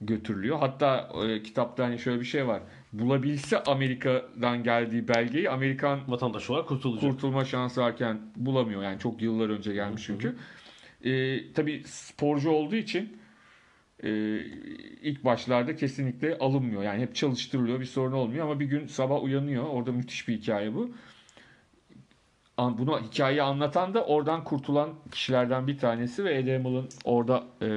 [0.01, 0.59] götürülüyor.
[0.59, 2.62] Hatta e, kitapta hani şöyle bir şey var.
[2.93, 7.11] Bulabilse Amerika'dan geldiği belgeyi Amerikan Vatandaş olarak kurtulacak.
[7.11, 8.82] kurtulma şansı varken bulamıyor.
[8.82, 10.37] Yani çok yıllar önce gelmiş çünkü.
[11.05, 13.18] E, tabii sporcu olduğu için
[14.03, 14.09] e,
[15.03, 16.82] ilk başlarda kesinlikle alınmıyor.
[16.82, 19.64] Yani hep çalıştırılıyor bir sorun olmuyor ama bir gün sabah uyanıyor.
[19.64, 20.91] Orada müthiş bir hikaye bu.
[22.59, 27.68] Bunu hikayeyi anlatan da oradan kurtulan kişilerden bir tanesi ve Hamel'ın orada e,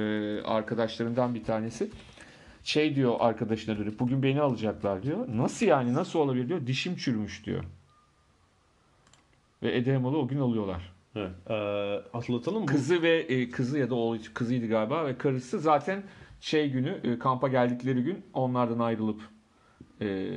[0.42, 1.90] arkadaşlarından bir tanesi.
[2.64, 5.26] Şey diyor arkadaşına dönüp bugün beni alacaklar diyor.
[5.28, 6.66] Nasıl yani nasıl olabilir diyor.
[6.66, 7.64] Dişim çürümüş diyor.
[9.62, 10.92] Ve Hamel'ı o gün alıyorlar.
[11.16, 11.30] Evet.
[11.50, 11.54] Ee,
[12.12, 12.66] hatırlatalım bu.
[12.66, 16.02] Kızı ve e, kızı ya da oğlu kızıydı galiba ve karısı zaten
[16.40, 19.20] şey günü e, kampa geldikleri gün onlardan ayrılıp
[20.00, 20.30] e,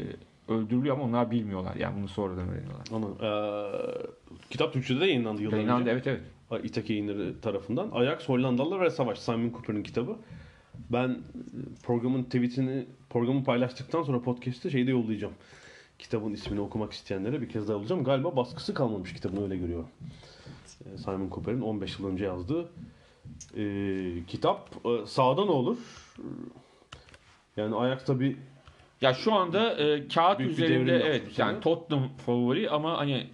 [0.48, 1.76] öldürülüyor ama onlar bilmiyorlar.
[1.76, 2.88] Yani bunu sonradan öğreniyorlar.
[2.94, 3.18] Anladım.
[3.22, 5.92] Ee, kitap Türkçe'de de yayınlandı yıllar Yayınlandı, önce.
[5.92, 6.66] evet evet.
[6.66, 7.90] İtaki yayınları tarafından.
[7.92, 9.20] Ajax Hollandalılar ve Savaş.
[9.20, 10.16] Simon Cooper'ın kitabı.
[10.94, 11.18] Ben e,
[11.84, 15.34] programın tweetini programı paylaştıktan sonra podcast'te şeyde yollayacağım.
[16.00, 18.04] Kitabın ismini okumak isteyenlere bir kez daha yollayacağım.
[18.04, 19.88] Galiba baskısı kalmamış kitabın öyle görüyorum.
[20.86, 22.70] Ee, Simon Cooper'in 15 yıl önce yazdığı
[23.58, 23.66] e,
[24.28, 24.70] kitap.
[24.86, 25.78] E, sağda ne olur?
[27.58, 28.38] Yani Ajax tabi
[29.02, 33.28] Ya şu anda e, kağıt Büyük üzerinde evet yani Tottenham favori ama hani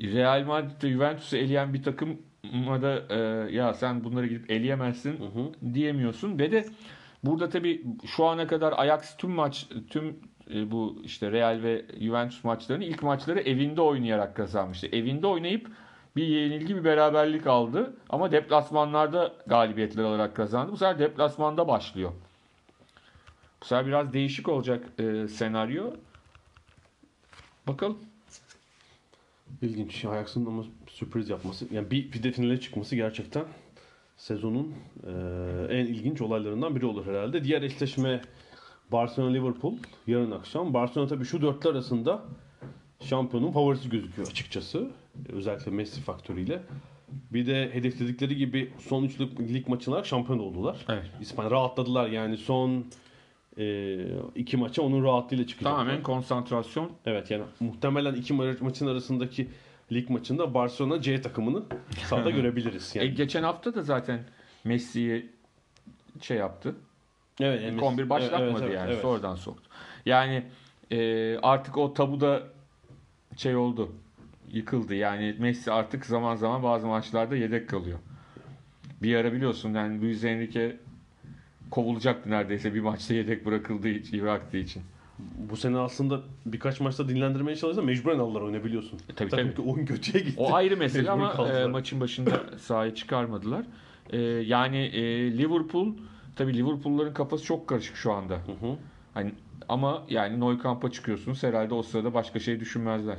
[0.00, 2.18] Real Madrid ve Juventus'u eleyen bir takım
[2.82, 3.18] da e,
[3.56, 5.74] ya sen bunları gidip eleyemezsin Hı hı.
[5.74, 6.64] diyemiyorsun ve de
[7.24, 7.84] burada tabii
[8.16, 10.16] şu ana kadar Ajax tüm maç tüm
[10.54, 14.86] e, bu işte Real ve Juventus maçlarını ilk maçları evinde oynayarak kazanmıştı.
[14.86, 15.70] Evinde oynayıp
[16.16, 20.72] bir yenilgi bir beraberlik aldı ama deplasmanlarda galibiyetler alarak kazandı.
[20.72, 22.12] Bu sefer deplasmanda başlıyor.
[23.62, 25.92] Bu sefer biraz değişik olacak e, senaryo.
[27.66, 27.98] Bakalım.
[29.62, 30.04] İlginç.
[30.04, 31.66] Ajax'ın ama sürpriz yapması.
[31.72, 33.44] Yani bir, bir de finale çıkması gerçekten
[34.16, 34.74] sezonun
[35.06, 35.10] e,
[35.70, 37.44] en ilginç olaylarından biri olur herhalde.
[37.44, 38.20] Diğer eşleşme
[38.92, 39.74] Barcelona-Liverpool
[40.06, 40.74] yarın akşam.
[40.74, 42.22] Barcelona tabii şu dörtlü arasında
[43.00, 44.90] şampiyonun favorisi gözüküyor açıkçası.
[45.28, 46.62] Özellikle Messi faktörüyle.
[47.32, 50.84] Bir de hedefledikleri gibi son 3 lig maçına şampiyon oldular.
[50.88, 51.10] Evet.
[51.20, 52.84] İspanya rahatladılar yani son
[53.58, 53.98] e,
[54.34, 55.78] iki maça onun rahatlığıyla çıkacaklar.
[55.78, 56.90] Tamamen konsantrasyon.
[57.06, 59.48] Evet yani muhtemelen iki ma- maçın arasındaki
[59.92, 61.62] lig maçında Barcelona C takımını
[62.06, 62.96] sahada görebiliriz.
[62.96, 63.14] E, Yani.
[63.14, 64.20] geçen hafta da zaten
[64.64, 65.30] Messi'yi
[66.20, 66.74] şey yaptı.
[67.40, 68.90] evet, İlk yani 11 başlatmadı evet, evet, yani.
[68.92, 69.02] evet.
[69.02, 69.70] Sonradan soktu.
[70.06, 70.42] Yani
[70.90, 72.42] e, artık o tabu da
[73.36, 73.92] şey oldu.
[74.52, 74.94] Yıkıldı.
[74.94, 77.98] Yani Messi artık zaman zaman bazı maçlarda yedek kalıyor.
[79.02, 80.76] Bir ara biliyorsun yani Luis Enrique
[81.74, 84.82] kovulacaktı neredeyse bir maçta yedek bırakıldığı için, bıraktığı için.
[85.18, 88.98] Bu sene aslında birkaç maçta dinlendirmeye çalıştı mecburen aldılar oyunu biliyorsun.
[89.10, 89.56] E, tabii, Takım tabii.
[89.56, 90.40] ki oyun kötüye gitti.
[90.40, 91.62] O ayrı mesele ama kaldılar.
[91.62, 93.64] e, maçın başında sahaya çıkarmadılar.
[94.10, 95.02] E, yani e,
[95.38, 95.88] Liverpool
[96.36, 98.34] tabii Liverpool'ların kafası çok karışık şu anda.
[98.34, 98.76] Hı hı.
[99.14, 99.32] Hani
[99.68, 103.18] ama yani Nou Camp'a çıkıyorsunuz herhalde o sırada başka şey düşünmezler.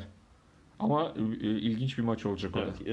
[0.79, 2.65] Ama e, ilginç bir maç olacak o da.
[2.85, 2.87] Evet,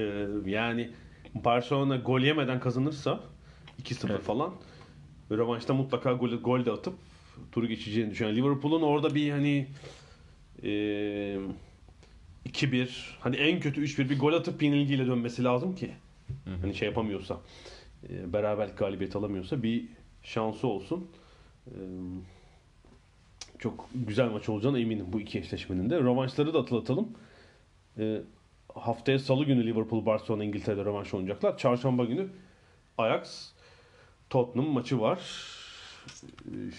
[0.45, 0.89] e, yani
[1.35, 3.19] Barcelona gol yemeden kazanırsa
[3.83, 4.21] 2-0 Evet.
[4.21, 4.53] falan
[5.37, 6.93] rövanşta mutlaka gol, gol de atıp
[7.51, 8.41] turu geçeceğini düşünüyorum.
[8.41, 9.67] Liverpool'un orada bir hani
[10.63, 10.67] e,
[12.45, 15.91] 2-1 hani en kötü 3-1 bir gol atıp yenilgiyle dönmesi lazım ki
[16.61, 17.41] hani şey yapamıyorsa
[18.09, 19.85] e, beraberlik galibiyet alamıyorsa bir
[20.23, 21.07] şansı olsun.
[21.67, 21.77] E,
[23.59, 25.99] çok güzel maç olacağına eminim bu iki eşleşmenin de.
[25.99, 27.07] Rövanşları da hatırlatalım.
[27.97, 28.21] E,
[28.75, 31.57] haftaya salı günü Liverpool Barcelona İngiltere'de rövanş oynayacaklar.
[31.57, 32.27] Çarşamba günü
[32.97, 33.52] Ajax
[34.33, 35.19] Tottenham maçı var.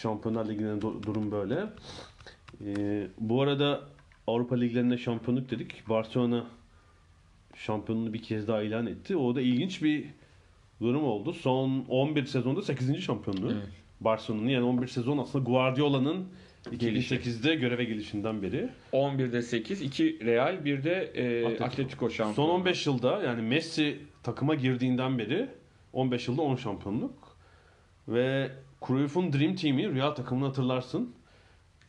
[0.02, 1.66] Şampiyonlar Ligi'nin du- durum böyle.
[2.66, 3.80] E, bu arada
[4.26, 5.88] Avrupa Liglerinde şampiyonluk dedik.
[5.88, 6.46] Barcelona
[7.54, 9.16] şampiyonluğunu bir kez daha ilan etti.
[9.16, 10.04] O da ilginç bir
[10.80, 11.32] durum oldu.
[11.32, 13.00] Son 11 sezonda 8.
[13.00, 13.52] şampiyonluğu.
[13.52, 13.68] Evet.
[14.00, 16.26] Barcelona'nın yani 11 sezon aslında Guardiola'nın
[16.78, 17.14] Gelişi.
[17.16, 18.68] 2008'de göreve gelişinden beri.
[18.92, 21.64] 11'de 8, 2 Real, 1 de e, Atletico.
[21.64, 22.10] Atletico.
[22.10, 25.48] Son 15 yılda yani Messi takıma girdiğinden beri
[25.92, 27.23] 15 yılda 10 şampiyonluk.
[28.08, 28.50] Ve
[28.86, 31.14] Cruyff'un Dream Team'i Real takımını hatırlarsın.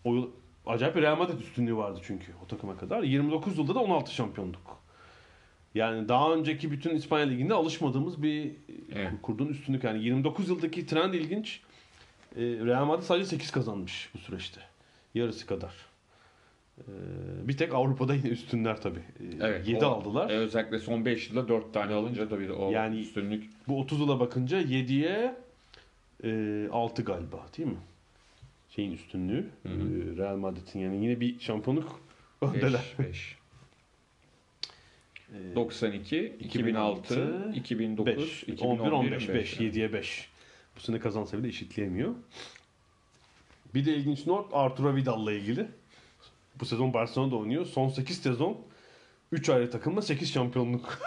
[0.03, 0.27] O yıl
[0.65, 3.03] acayip bir Real Madrid üstünlüğü vardı çünkü o takıma kadar.
[3.03, 4.79] 29 yılda da 16 şampiyonluk.
[5.75, 8.51] Yani daha önceki bütün İspanya Ligi'nde alışmadığımız bir
[8.95, 9.11] Evet.
[9.21, 9.83] kurduğun üstünlük.
[9.83, 11.61] Yani 29 yıldaki trend ilginç.
[12.35, 14.61] Ee, Real Madrid sadece 8 kazanmış bu süreçte.
[15.13, 15.73] Yarısı kadar.
[16.79, 16.83] Ee,
[17.47, 18.99] bir tek Avrupa'da yine üstünler tabii.
[18.99, 20.29] Ee, Evet, 7 o- aldılar.
[20.29, 23.49] E, özellikle son 5 yılda 4 tane alınca tabii o Yani- üstünlük.
[23.67, 25.35] Bu 30 yıla bakınca 7'ye
[26.25, 27.77] e, 6 galiba değil mi?
[28.69, 29.49] Şeyin üstünlüğü.
[29.63, 29.73] Hı hı.
[29.73, 31.99] e, Real Madrid'in yani yine bir şampiyonluk
[32.41, 32.95] öndeler.
[32.99, 33.37] 5, 5.
[35.33, 39.59] Ee, 92, 2006, 2009, 5, 2011, 11, 15, 5, 5.
[39.59, 40.29] 7'ye 5.
[40.75, 42.15] Bu sene kazansa bile eşitleyemiyor.
[43.73, 45.67] Bir de ilginç not Arturo Vidal'la ilgili.
[46.59, 47.65] Bu sezon Barcelona'da oynuyor.
[47.65, 48.57] Son 8 sezon
[49.31, 50.99] 3 ayrı takımla 8 şampiyonluk.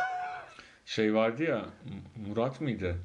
[0.87, 1.67] Şey vardı ya
[2.29, 2.99] Murat mıydı?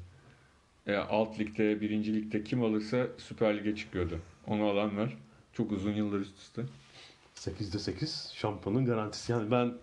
[0.86, 4.18] E, alt ligde, birinci ligde kim alırsa Süper Lig'e çıkıyordu.
[4.46, 5.16] Onu alanlar
[5.52, 6.62] çok uzun yıllar üst üste.
[7.36, 9.32] 8'de 8 şampiyonun garantisi.
[9.32, 9.74] Yani ben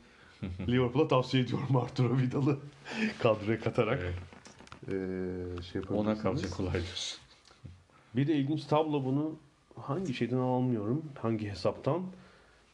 [0.67, 2.59] Liverpool'a tavsiye ediyorum Arturo Vidal'ı
[3.19, 3.99] kadroya katarak.
[4.03, 4.15] Evet.
[4.87, 7.17] Ee, şey Ona kalacak olaydır.
[8.15, 9.35] Bir de ilginç tablo bunu
[9.75, 12.03] hangi şeyden almıyorum, hangi hesaptan.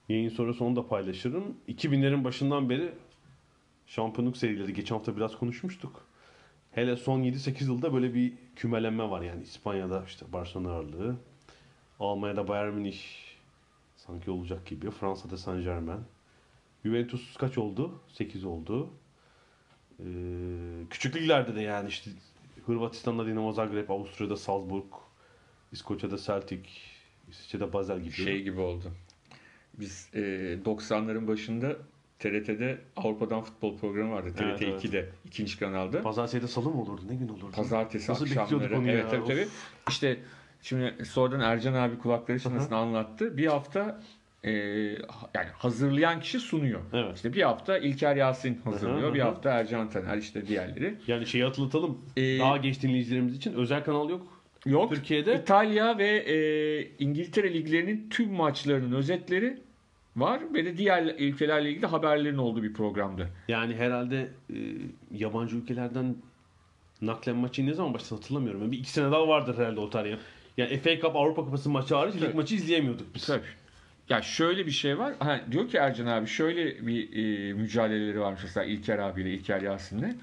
[0.10, 1.44] Yayın sonrası onu da paylaşırım.
[1.70, 2.92] 2000'lerin başından beri
[3.88, 6.07] şampiyonluk serileri geçen hafta biraz konuşmuştuk.
[6.78, 11.16] Hele son 7-8 yılda böyle bir kümelenme var yani İspanya'da işte Barcelona ağırlığı.
[12.00, 13.00] Almanya'da Bayern Münih
[13.96, 14.92] sanki olacak gibi.
[14.92, 16.02] Fransa'da Saint Germain.
[16.86, 18.02] Juventus kaç oldu?
[18.08, 18.90] 8 oldu.
[20.00, 20.04] Ee,
[20.90, 22.12] küçük liglerde de yani işte
[22.66, 24.94] Hırvatistan'da Dinamo Zagreb, Avusturya'da Salzburg,
[25.72, 26.64] İskoçya'da Celtic,
[27.30, 28.12] İsviçre'de Basel gibi.
[28.12, 28.92] Şey gibi oldu.
[29.74, 30.20] Biz e,
[30.66, 31.78] 90'ların başında
[32.20, 34.30] TRT'de Avrupa'dan futbol programı vardı.
[34.36, 34.86] TRT Evet, evet.
[34.86, 36.02] 2'de, ikinci kanalda.
[36.02, 37.02] Pazartesi'de salı mı olurdu?
[37.10, 37.52] Ne gün olurdu?
[37.56, 38.78] Pazartesi Nasıl akşamları.
[38.78, 39.10] onu Evet ya?
[39.10, 39.48] tabii tabii.
[39.90, 40.18] İşte
[40.62, 43.38] şimdi sonradan Ercan abi kulakları çınlasın anlattı.
[43.38, 44.02] Bir hafta
[44.44, 46.82] e, yani hazırlayan kişi sunuyor.
[46.94, 47.16] Evet.
[47.16, 49.02] İşte bir hafta İlker Yasin hazırlıyor.
[49.08, 50.96] Hı hı, bir hafta Ercan Taner işte diğerleri.
[51.08, 51.98] Yani şeyi hatırlatalım.
[52.18, 54.28] Ee, Daha geç dinleyicilerimiz için özel kanal yok.
[54.66, 54.90] Yok.
[54.94, 55.36] Türkiye'de?
[55.36, 56.36] İtalya ve e,
[57.00, 59.58] İngiltere liglerinin tüm maçlarının özetleri
[60.18, 63.30] var ve de diğer ülkelerle ilgili haberlerin olduğu bir programdı.
[63.48, 64.58] Yani herhalde e,
[65.12, 66.16] yabancı ülkelerden
[67.02, 68.62] naklen maçı ne zaman başladı hatırlamıyorum.
[68.62, 70.18] Yani bir iki sene daha vardır herhalde o tarih.
[70.58, 72.36] Yani FA Cup Avrupa Kupası maçı hariç lig Tabii.
[72.36, 73.26] maçı izleyemiyorduk biz.
[73.26, 73.46] Tabii.
[74.10, 75.14] Ya şöyle bir şey var.
[75.20, 80.16] Ha, diyor ki Ercan abi şöyle bir e, mücadeleleri varmış mesela İlker abiyle, İlker Yasin'le.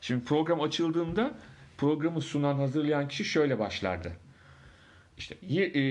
[0.00, 1.34] Şimdi program açıldığında
[1.78, 4.12] programı sunan, hazırlayan kişi şöyle başlardı.
[5.22, 5.34] İşte
[5.80, 5.82] e,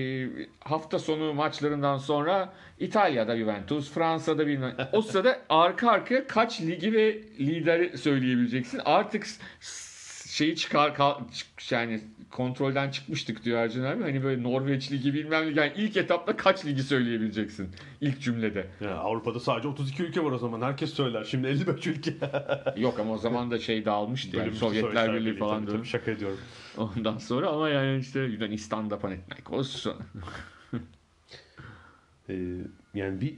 [0.59, 4.59] hafta sonu maçlarından sonra İtalya'da Juventus, Fransa'da bir
[4.91, 8.82] o sırada arka arkaya kaç ligi ve lideri söyleyebileceksin.
[8.86, 9.27] Artık
[10.27, 12.01] şeyi çıkar kal- çık- yani
[12.32, 14.03] kontrolden çıkmıştık diyor Ercan abi.
[14.03, 17.69] Hani böyle Norveç ligi bilmem ne yani ilk etapta kaç ligi söyleyebileceksin
[18.01, 18.67] ilk cümlede.
[18.82, 20.61] Ya Avrupa'da sadece 32 ülke var o zaman.
[20.61, 21.23] Herkes söyler.
[21.23, 22.13] Şimdi 55 ülke.
[22.77, 26.39] Yok ama o zaman da şey dağılmıştı yani Sovyetler Birliği falan tabii, tabii, şaka ediyorum.
[26.78, 29.88] Ondan sonra ama yani işte Yunanistan'da Panathinaikos.
[32.30, 32.57] Ee,
[32.93, 33.38] yani bir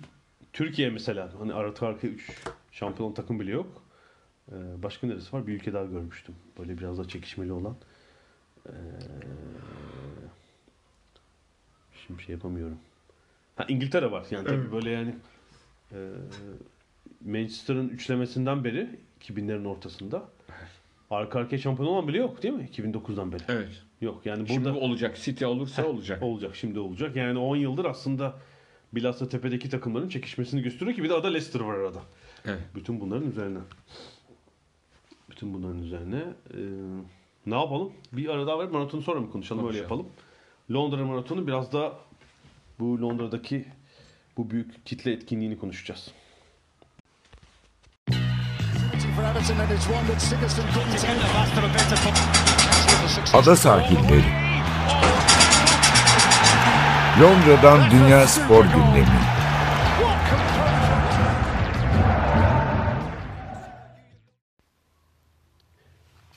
[0.53, 2.31] Türkiye mesela hani arka arkaya 3
[2.71, 3.83] şampiyon takım bile yok.
[4.51, 5.47] Ee, başka neresi var?
[5.47, 6.35] Bir ülke daha görmüştüm.
[6.59, 7.75] Böyle biraz da çekişmeli olan.
[8.67, 8.71] Ee,
[12.07, 12.77] şimdi şey yapamıyorum.
[13.55, 14.25] Ha İngiltere var.
[14.31, 15.15] Yani tabii böyle yani
[15.91, 15.97] e,
[17.25, 20.29] Manchester'ın üçlemesinden beri 2000'lerin ortasında
[21.09, 22.69] arka arkaya şampiyon olan bile yok değil mi?
[22.73, 23.43] 2009'dan beri.
[23.49, 23.81] Evet.
[24.01, 25.17] Yok yani Şimdi burada bu olacak.
[25.17, 26.23] City olursa olacak.
[26.23, 27.15] Olacak şimdi olacak.
[27.15, 28.33] Yani 10 yıldır aslında
[28.93, 32.01] bilhassa tepedeki takımların çekişmesini gösteriyor ki bir de arada Leicester var arada.
[32.45, 32.61] Evet.
[32.75, 33.59] Bütün bunların üzerine.
[35.29, 36.23] Bütün bunların üzerine.
[36.53, 36.57] Ee,
[37.45, 37.93] ne yapalım?
[38.11, 39.67] Bir ara daha ver maratonu sonra mı konuşalım?
[39.67, 40.05] Öyle Konuşalım.
[40.05, 40.13] yapalım.
[40.71, 41.93] Londra maratonu biraz da
[42.79, 43.65] bu Londra'daki
[44.37, 46.11] bu büyük kitle etkinliğini konuşacağız.
[53.33, 54.23] Ada sahilleri.
[57.21, 59.19] Londra'dan Dünya Spor Gündemi.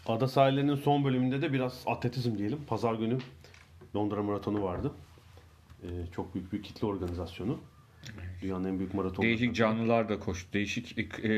[0.07, 2.59] Ada sahillerinin son bölümünde de biraz atletizm diyelim.
[2.67, 3.19] Pazar günü
[3.97, 4.93] Londra maratonu vardı.
[5.83, 7.59] Ee, çok büyük bir kitle organizasyonu.
[8.43, 9.27] Dünyanın en büyük maratonu.
[9.27, 10.53] Değişik canlılar da koştu.
[10.53, 11.33] Değişik e,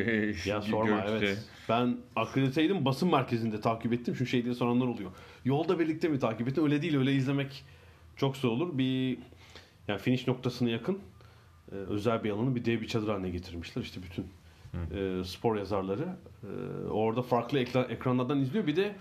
[0.46, 1.26] Ya sorma görüntüde.
[1.26, 1.44] evet.
[1.68, 4.14] Ben akrediteydim basın merkezinde takip ettim.
[4.16, 5.10] Şu şey diye soranlar oluyor.
[5.44, 6.62] Yolda birlikte mi takip ettin?
[6.64, 6.96] Öyle değil.
[6.96, 7.64] Öyle izlemek
[8.16, 8.78] çok zor olur.
[8.78, 9.18] Bir
[9.88, 10.98] yani finish noktasına yakın
[11.72, 13.82] e, özel bir alanı bir dev bir çadır haline getirmişler.
[13.82, 14.26] İşte bütün
[14.98, 18.66] e, spor yazarları e, orada farklı ekran, ekranlardan izliyor.
[18.66, 18.96] Bir de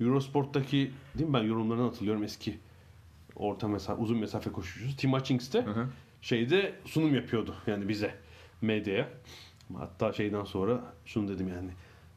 [0.00, 2.58] Eurosport'taki değil mi ben yorumlarını hatırlıyorum eski
[3.36, 5.88] orta mesafe uzun mesafe koşucusu Tim Hutchings de hı.
[6.22, 8.14] Şeyde sunum yapıyordu yani bize
[8.60, 9.08] medyaya.
[9.76, 11.70] Hatta şeyden sonra şunu dedim yani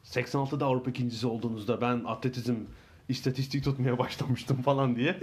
[0.04, 2.54] 86'da Avrupa ikincisi olduğunuzda ben atletizm
[3.08, 5.20] istatistik tutmaya başlamıştım falan diye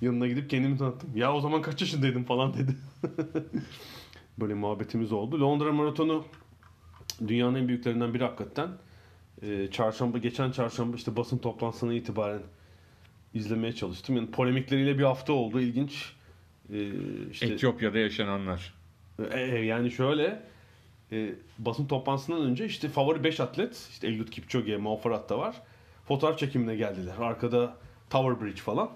[0.00, 1.10] yanına gidip kendimi tanıttım.
[1.16, 2.76] Ya o zaman kaç yaşındaydım falan dedi.
[4.38, 5.40] Böyle muhabbetimiz oldu.
[5.40, 6.24] Londra Maratonu
[7.28, 8.68] dünyanın en büyüklerinden biri hakikaten.
[9.42, 12.42] Ee, çarşamba geçen çarşamba işte basın toplantısına itibaren
[13.34, 14.16] izlemeye çalıştım.
[14.16, 15.60] Yani polemikleriyle bir hafta oldu.
[15.60, 16.13] İlginç.
[16.72, 16.90] Ee,
[17.30, 18.74] işte Etiyopya'da yaşananlar.
[19.32, 20.42] e, e, yani şöyle
[21.12, 25.62] e, basın toplantısından önce işte favori 5 atlet işte Eliud Kipchoge, Mo Farah da var.
[26.08, 27.14] Fotoğraf çekimine geldiler.
[27.18, 27.76] Arkada
[28.10, 28.90] Tower Bridge falan.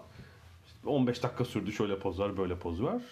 [0.66, 3.02] İşte 15 dakika sürdü şöyle poz var, böyle poz var.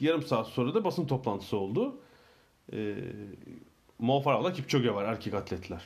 [0.00, 1.96] Yarım saat sonra da basın toplantısı oldu.
[2.72, 2.94] E,
[3.98, 5.82] Mo Farah'la Kipchoge var erkek atletler.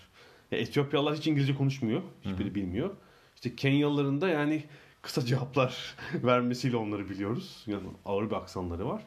[0.50, 2.02] Ya Etiyopyalılar hiç İngilizce konuşmuyor.
[2.24, 2.90] Hiçbiri bilmiyor.
[3.34, 4.64] İşte Kenyalıların da yani
[5.02, 7.62] kısa cevaplar vermesiyle onları biliyoruz.
[7.66, 9.02] Yani ağır bir aksanları var.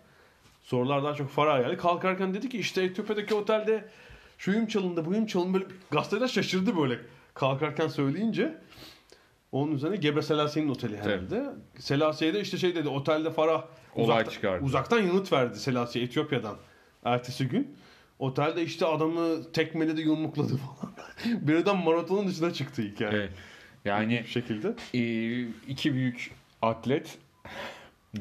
[0.63, 1.77] Sorular daha çok Farah geldi.
[1.77, 3.89] Kalkarken dedi ki işte Etiyopya'daki otelde
[4.37, 5.53] şuyum çalındı, buyum çalındı.
[5.53, 6.99] Böyle gazeteler şaşırdı böyle
[7.33, 8.57] kalkarken söyleyince.
[9.51, 11.45] Onun üzerine Gebre Selassi'nin oteli herhalde.
[11.79, 13.65] Selassi'ye de işte şey dedi otelde Farah
[13.95, 14.65] Olay uzakta- çıkardı.
[14.65, 16.55] uzaktan yanıt verdi Selassie Etiyopya'dan
[17.03, 17.75] ertesi gün.
[18.19, 20.93] Otelde işte adamı tekmeledi yumrukladı falan.
[21.47, 23.11] Birden maratonun dışına çıktı hikaye.
[23.17, 23.31] Evet.
[23.85, 24.73] Yani Bir şekilde.
[24.93, 26.31] e, iki büyük
[26.61, 27.17] atlet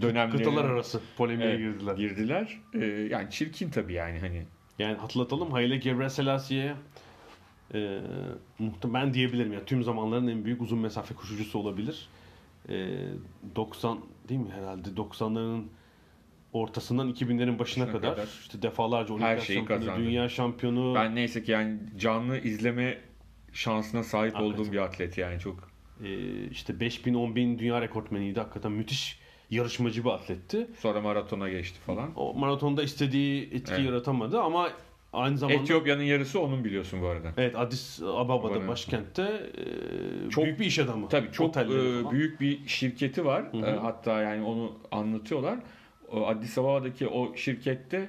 [0.03, 1.95] dönemleri Kıtalar arası polemiğe Evet, girdiler.
[1.97, 2.59] girdiler.
[2.75, 4.43] E, yani çirkin tabii yani hani.
[4.79, 6.75] Yani hatırlatalım Haile Gebrselassie
[7.75, 8.01] e,
[8.59, 12.09] muhtemelen diyebilirim yani tüm zamanların en büyük uzun mesafe koşucusu olabilir.
[12.69, 12.89] E,
[13.57, 13.99] 90
[14.29, 15.63] değil mi herhalde 90'ların
[16.53, 18.29] ortasından 2000'lerin başına Başına kadar, kadar.
[18.41, 20.01] işte defalarca olimpiyat şampiyonu, kazandı.
[20.05, 20.95] dünya şampiyonu.
[20.95, 22.99] Ben neyse ki yani canlı izleme
[23.55, 24.61] şansına sahip Hakikaten.
[24.63, 25.69] olduğum bir atlet yani çok.
[26.05, 26.09] e,
[26.51, 28.41] işte 5000 10000 dünya rekortmeniydi.
[28.41, 29.19] Hakikaten müthiş
[29.51, 30.67] yarışmacı bir atletti.
[30.79, 32.11] Sonra maratona geçti falan.
[32.17, 33.87] O maratonda istediği etkiyi Evet.
[33.87, 34.71] yaratamadı ama
[35.13, 37.33] Aynı zamanda Etiyopya'nın yarısı onun biliyorsun bu arada.
[37.37, 39.23] Evet Addis Ababa'da Bana- başkentte
[40.27, 41.09] e, Çok- büyük bir iş adamı.
[41.09, 41.69] Tabii çok e,
[42.11, 43.53] büyük bir şirketi var.
[43.53, 43.67] Hı hı.
[43.67, 45.59] E, hatta yani onu anlatıyorlar.
[46.13, 48.09] O Addis Ababa'daki o şirkette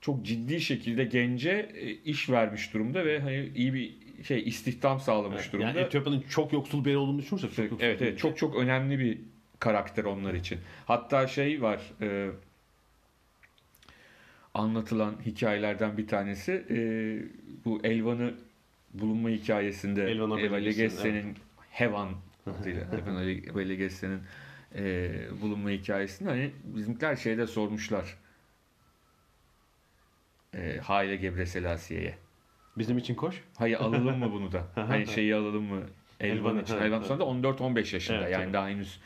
[0.00, 3.94] çok ciddi şekilde gence e, iş vermiş durumda ve hani iyi bir
[4.24, 5.66] şey istihdam sağlamış Evet, durumda.
[5.68, 8.16] Yani Etiyopya'nın çok yoksul bir yer olduğunu düşünürsek çok Evet evet yer.
[8.16, 9.18] çok çok önemli bir
[9.60, 10.58] karakter onlar için.
[10.86, 12.30] Hatta şey var e,
[14.54, 16.76] anlatılan hikayelerden bir tanesi e,
[17.64, 18.34] bu Elvan'ı
[18.94, 20.64] bulunma hikayesinde Elvan Abelegesse'nin,
[21.14, 21.36] Legesse'nin
[21.70, 22.08] Hevan
[22.60, 23.16] adıyla Elvan
[23.52, 24.20] Abelegesse'nin
[24.74, 25.10] e,
[25.40, 28.16] bulunma hikayesinde hani bizimkiler şeyde sormuşlar
[30.54, 32.14] e, Haile Gebreselasiye'ye.
[32.78, 33.42] Bizim için koş.
[33.58, 34.64] Hayır alalım mı bunu da?
[34.74, 35.80] hani şeyi alalım mı?
[36.20, 36.76] Elvan için.
[36.76, 37.04] Elvan ha.
[37.04, 38.18] sonra da 14-15 yaşında.
[38.18, 38.52] Evet, yani tabii.
[38.52, 39.00] daha henüz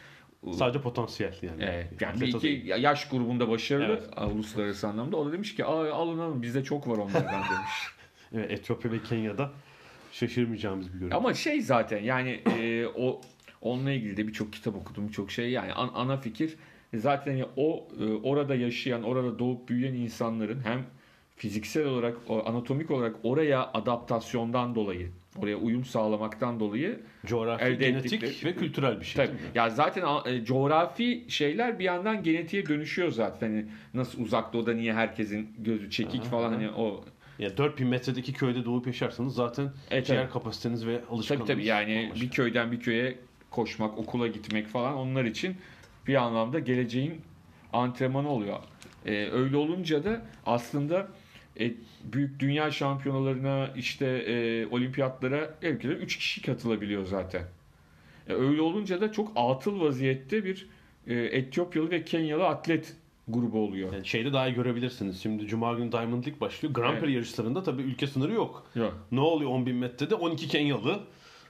[0.52, 1.62] Sadece potansiyel yani.
[1.64, 2.66] Evet, yani bir iki değil.
[2.66, 4.32] yaş grubunda başarılı Evet.
[4.32, 5.16] uluslararası anlamda.
[5.16, 7.72] O da demiş ki alın alın bizde çok var onlardan demiş.
[8.34, 9.50] Evet, Etiyopya ve Kenya'da
[10.12, 11.16] şaşırmayacağımız bir görüntü.
[11.16, 13.20] Ama şey zaten yani e, o
[13.62, 16.56] onunla ilgili de birçok kitap okudum birçok şey yani an- ana fikir
[16.94, 20.84] zaten o e, orada yaşayan orada doğup büyüyen insanların hem
[21.44, 22.16] fiziksel olarak
[22.46, 29.00] anatomik olarak oraya adaptasyondan dolayı oraya uyum sağlamaktan dolayı Coğrafi, elde genetik ettikleri- ve kültürel
[29.00, 29.26] bir şey.
[29.26, 29.36] Tabii.
[29.54, 33.48] Ya zaten e, coğrafi şeyler bir yandan genetiğe dönüşüyor zaten.
[33.48, 36.54] Hani nasıl uzak doğuda niye herkesin gözü çekik Aha, falan aha.
[36.56, 37.04] hani o
[37.38, 40.30] Ya 4000 metredeki köyde doğup yaşarsanız zaten Evet, ciğer evet.
[40.32, 42.26] kapasiteniz ve tabii alışkanlığınız tabii yani bambaşka.
[42.26, 43.18] bir köyden bir köye
[43.50, 45.56] koşmak, okula gitmek falan onlar için
[46.06, 47.20] bir anlamda geleceğin
[47.72, 48.56] antrenmanı oluyor.
[49.06, 51.08] E, öyle olunca da aslında
[51.60, 51.72] e,
[52.12, 57.42] büyük dünya şampiyonalarına işte e, olimpiyatlara ülkeler 3 kişi katılabiliyor zaten.
[58.28, 60.66] E, öyle olunca da çok atıl vaziyette bir
[61.06, 62.96] e, Etiyopyalı ve Kenyalı atlet
[63.28, 63.92] grubu oluyor.
[63.92, 65.22] Yani şeyde daha iyi görebilirsiniz.
[65.22, 66.74] Şimdi Cuma günü Diamond League başlıyor.
[66.74, 67.02] Grand Evet.
[67.02, 68.66] Prix yarışlarında tabii ülke sınırı yok.
[68.74, 69.06] Yok.
[69.12, 70.14] Ne oluyor 10.000 metrede?
[70.14, 71.00] 12 Kenyalı,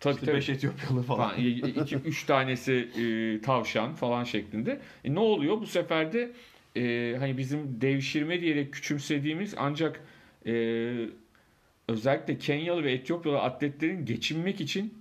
[0.01, 0.37] Tabii işte tabii.
[0.37, 1.31] 5 Etiyopyalı falan.
[1.31, 1.45] falan.
[1.45, 4.81] 2 3 tanesi e, tavşan falan şeklinde.
[5.05, 6.33] E, ne oluyor bu sefer de
[6.77, 10.01] e, hani bizim devşirme diyerek küçümsediğimiz ancak
[10.47, 10.53] e,
[11.89, 14.95] özellikle Kenyalı ve Etiyopyalı atletlerin geçinmek için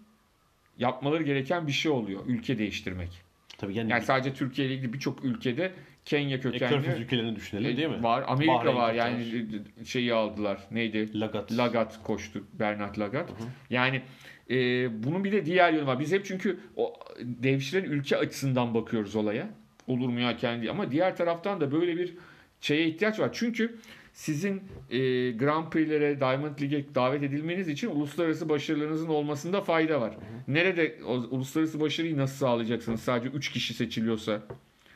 [0.78, 2.22] yapmaları gereken bir şey oluyor.
[2.28, 3.22] Ülke değiştirmek.
[3.58, 5.72] Tabii yani, Yani sadece Türkiye ile ilgili birçok ülkede
[6.06, 8.04] Kenya Körfez kökenli ülkelerini düşünelim e, değil mi?
[8.04, 8.24] var.
[8.28, 8.94] Amerika Bahreyn, var.
[8.94, 9.48] Yani
[9.82, 10.60] e, şeyi aldılar.
[10.72, 11.20] Neydi?
[11.20, 11.52] Lagat.
[11.52, 12.44] Lagat koştu.
[12.54, 13.30] Bernard Lagat.
[13.70, 14.02] Yani
[14.50, 14.56] e,
[15.04, 16.00] bunun bir de diğer yönü var.
[16.00, 19.50] Biz hep çünkü o devşiren ülke açısından bakıyoruz olaya.
[19.90, 22.14] Olur mu ya kendi ama diğer taraftan da böyle bir
[22.62, 23.30] şeye ihtiyaç var.
[23.34, 23.76] Çünkü
[24.14, 24.98] sizin e,
[25.32, 30.14] Grand Prix'lere, Diamond League'e davet edilmeniz için uluslararası başarılarınızın olmasında fayda var.
[30.48, 33.02] Nerede o uluslararası başarıyı nasıl sağlayacaksınız?
[33.02, 34.42] Sadece 3 kişi seçiliyorsa.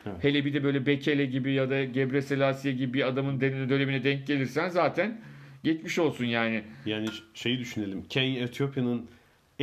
[0.06, 0.24] Evet.
[0.24, 4.28] Hele bir de böyle Bekele gibi ya da Gebre Selassie gibi bir adamın dönemine denk
[4.28, 5.22] gelirsen zaten
[5.64, 6.64] geçmiş olsun yani.
[6.86, 8.04] Yani şeyi düşünelim.
[8.10, 9.08] Kenya, Etiyopya'nın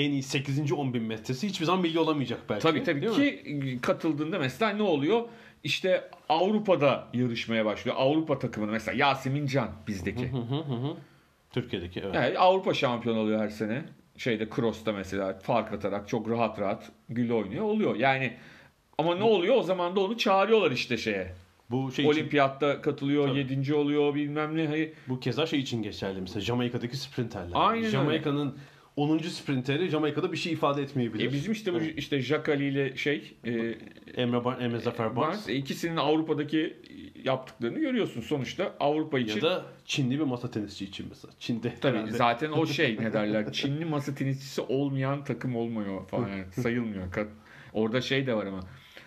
[0.01, 0.59] en iyi 8.
[0.59, 2.63] 10.000 metresi hiçbir zaman milli olamayacak belki.
[2.63, 3.81] Tabii tabii değil ki mi?
[3.81, 5.23] katıldığında mesela ne oluyor?
[5.65, 7.97] İşte Avrupa'da yarışmaya başlıyor.
[7.99, 10.33] Avrupa takımını mesela Yasemin Can bizdeki.
[10.33, 10.97] Hı hı hı hı.
[11.51, 12.15] Türkiye'deki evet.
[12.15, 13.85] Yani Avrupa şampiyon oluyor her sene.
[14.17, 17.65] Şeyde cross'ta mesela fark atarak çok rahat rahat gül oynuyor.
[17.65, 17.97] Oluyor.
[17.97, 18.37] Yani
[18.99, 19.57] ama ne oluyor?
[19.57, 21.35] O zaman da onu çağırıyorlar işte şeye.
[21.71, 23.39] Bu şey için, Olimpiyatta katılıyor, Tabii.
[23.39, 24.67] yedinci oluyor bilmem ne.
[24.67, 24.93] Hayır.
[25.09, 27.53] bu keza şey için geçerli mesela Jamaika'daki sprinterler.
[27.55, 28.23] Aynen öyle.
[28.97, 29.29] Jamaika'nın 10.
[29.29, 31.25] sprinteri Jamaika'da bir şey ifade etmeyebilir.
[31.25, 33.51] E bizim işte bu işte Jacques Ali ile şey e,
[34.17, 36.77] Emre, Bar Emre Zafer Barnes Barnes, e, ikisinin Avrupa'daki
[37.25, 38.21] yaptıklarını görüyorsun.
[38.21, 41.35] Sonuçta Avrupa için ya da Çinli bir masa tenisçi için mesela.
[41.39, 43.53] Çin'de Tabii herhalde- zaten o şey ne derler.
[43.53, 47.07] Çinli masa tenisçisi olmayan takım olmuyor falan yani sayılmıyor.
[47.73, 48.61] Orada şey de var ama.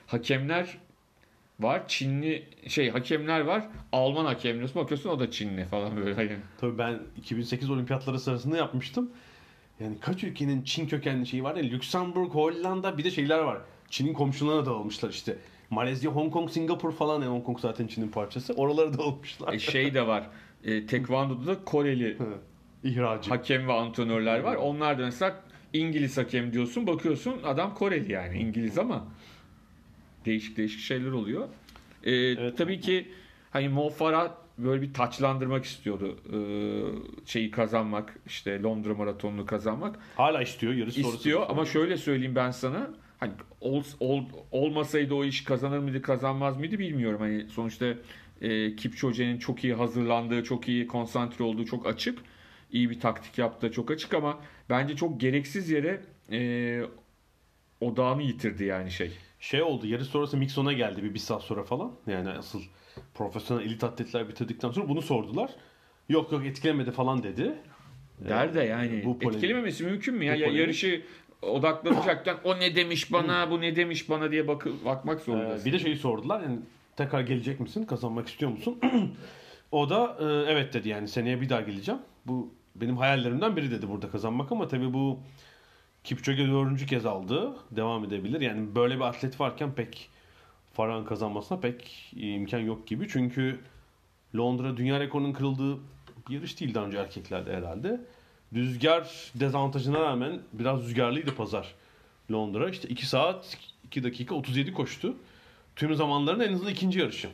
[0.07, 0.77] Hakemler
[1.59, 1.87] var.
[1.87, 3.67] Çinli şey hakemler var.
[3.91, 6.13] Alman hakemliyorsun bakıyorsun o da Çinli falan böyle.
[6.13, 6.37] Hani.
[6.57, 9.11] Tabii ben 2008 olimpiyatları sırasında yapmıştım.
[9.79, 13.57] Yani kaç ülkenin Çin kökenli şeyi var ya Lüksemburg, Hollanda bir de şeyler var.
[13.89, 15.37] Çin'in komşularına dağılmışlar işte.
[15.69, 18.53] Malezya, Hong Kong, Singapur falan yani Hong Kong zaten Çin'in parçası.
[18.53, 19.53] Oralara dağılmışlar.
[19.53, 20.29] E, şey de var.
[20.63, 22.17] E, Tekvando'da da Koreli
[22.83, 23.29] İhracı.
[23.29, 24.55] hakem ve antrenörler var.
[24.55, 25.41] Onlar da mesela
[25.73, 29.07] İngiliz hakem diyorsun bakıyorsun adam Koreli yani İngiliz ama
[30.25, 31.47] değişik değişik şeyler oluyor.
[32.03, 32.57] Ee, Evet.
[32.57, 33.07] Tabii ki
[33.51, 36.17] hani Mo Farah böyle bir taçlandırmak istiyordu.
[36.33, 40.73] Ee, şeyi kazanmak işte Londra maratonunu kazanmak Hala istiyor.
[40.73, 41.17] Yarış sonrası.
[41.17, 42.89] istiyor ama şöyle söyleyeyim ben sana
[43.19, 43.31] hani
[43.61, 47.19] ol, ol- olmasaydı o iş kazanır mıydı kazanmaz mıydı bilmiyorum.
[47.19, 47.85] Hani sonuçta
[48.41, 52.19] e, Kipchoge'nin çok iyi hazırlandığı, çok iyi konsantre olduğu çok açık.
[52.71, 54.39] iyi bir taktik yaptığı çok açık ama
[54.69, 56.01] bence çok gereksiz yere
[56.31, 56.81] e,
[57.81, 59.11] odağını yitirdi yani şey.
[59.43, 61.91] Şey oldu yarış sonrası Mixon'a geldi bir, bir saat sonra falan.
[62.07, 62.61] Yani asıl
[63.13, 65.51] profesyonel elit atletler bitirdikten sonra bunu sordular.
[66.09, 67.53] Yok yok etkilemedi falan dedi.
[68.29, 70.35] Der de yani bu polemik- etkilememesi mümkün mü ya?
[70.35, 71.01] ya yarışı
[71.41, 75.65] odaklanacakken o ne demiş bana, bu ne demiş bana diye bakı, bakmak Ee, zorundasın.
[75.65, 76.59] bir de şeyi sordular yani
[76.95, 77.83] tekrar gelecek misin?
[77.85, 78.79] Kazanmak istiyor musun?
[79.71, 82.01] o da e, evet dedi yani seneye bir daha geleceğim.
[82.25, 85.19] Bu benim hayallerimden biri dedi burada kazanmak ama tabii bu
[86.03, 87.55] Kipchoge dördüncü kez aldı.
[87.71, 88.41] Devam edebilir.
[88.41, 90.09] Yani böyle bir atlet varken pek
[90.73, 93.07] Farah'ın kazanmasına pek imkan yok gibi.
[93.09, 93.59] Çünkü
[94.35, 95.79] Londra dünya rekorunun kırıldığı
[96.29, 98.01] bir yarış değil daha önce erkeklerde herhalde.
[98.53, 101.73] Rüzgar dezavantajına rağmen biraz rüzgarlıydı pazar
[102.31, 102.69] Londra.
[102.69, 105.15] İşte 2 saat 2 dakika 37 koştu.
[105.75, 107.29] Tüm zamanların en hızlı ikinci yarışı.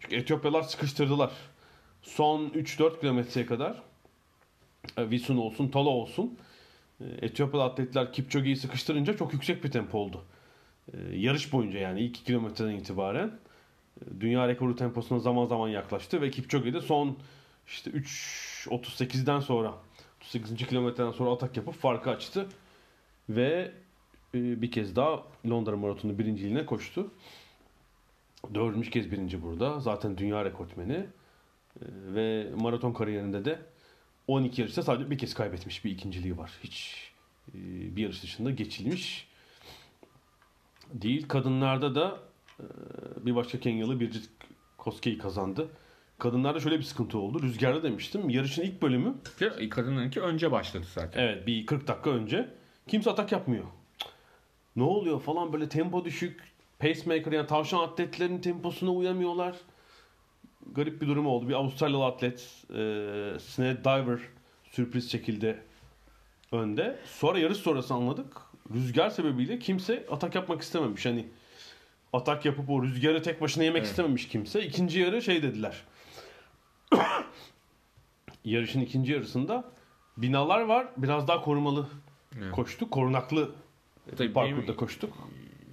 [0.00, 1.30] Çünkü Etiyopyalar sıkıştırdılar.
[2.02, 3.82] Son 3-4 kilometreye kadar
[4.96, 6.38] e, Visun olsun, Tala olsun.
[7.00, 10.24] E, Etiyopyalı atletler Kipchoge'yi sıkıştırınca çok yüksek bir tempo oldu.
[10.94, 13.38] E, Yarış boyunca yani ilk 2 kilometreden itibaren
[14.00, 17.16] e, dünya rekoru temposuna zaman zaman yaklaştı ve Kipchoge de son
[17.66, 19.74] işte 3.38'den sonra
[20.20, 20.66] 38.
[20.66, 22.46] kilometreden sonra atak yapıp farkı açtı
[23.28, 23.72] ve
[24.34, 27.10] e, bir kez daha Londra Maratonu birinciliğine koştu.
[28.54, 29.80] Dördüncü kez birinci burada.
[29.80, 30.92] Zaten dünya rekortmeni.
[30.92, 31.06] E,
[32.14, 33.58] Ve maraton kariyerinde de
[34.30, 36.50] 12 yarışta sadece bir kez kaybetmiş bir ikinciliği var.
[36.64, 37.10] Hiç
[37.48, 37.56] e,
[37.96, 39.28] bir yarış dışında geçilmiş
[40.92, 41.28] değil.
[41.28, 42.18] Kadınlarda da
[42.60, 42.64] e,
[43.26, 44.28] bir başka Kenyalı Birgit
[44.78, 45.68] Koskei kazandı.
[46.18, 47.42] Kadınlarda şöyle bir sıkıntı oldu.
[47.42, 48.30] Rüzgarda demiştim.
[48.30, 49.14] Yarışın ilk bölümü
[49.70, 51.22] Kadınlarınki önce başladı zaten.
[51.22, 52.48] Evet bir 40 dakika önce
[52.88, 53.64] kimse atak yapmıyor.
[54.76, 56.40] Ne oluyor falan böyle tempo düşük.
[56.78, 59.56] Pacemaker yani tavşan atletlerin temposuna uyamıyorlar.
[60.72, 61.48] Garip bir durum oldu.
[61.48, 62.40] Bir Avustralyalı atlet
[62.70, 62.74] e,
[63.40, 64.18] Sned Diver
[64.70, 65.58] sürpriz şekilde
[66.52, 66.98] önde.
[67.04, 68.36] Sonra yarış sonrası anladık.
[68.74, 71.06] Rüzgar sebebiyle kimse atak yapmak istememiş.
[71.06, 71.26] Hani
[72.12, 73.90] atak yapıp o rüzgarı tek başına yemek Evet.
[73.90, 74.62] istememiş kimse.
[74.66, 75.82] İkinci yarı şey dediler.
[78.44, 79.64] Yarışın ikinci yarısında
[80.16, 80.86] binalar var.
[80.96, 81.86] Biraz daha korumalı
[82.38, 82.52] Evet.
[82.52, 82.90] koştuk.
[82.90, 83.50] Korunaklı
[84.16, 85.16] Tabii parkurda koştuk.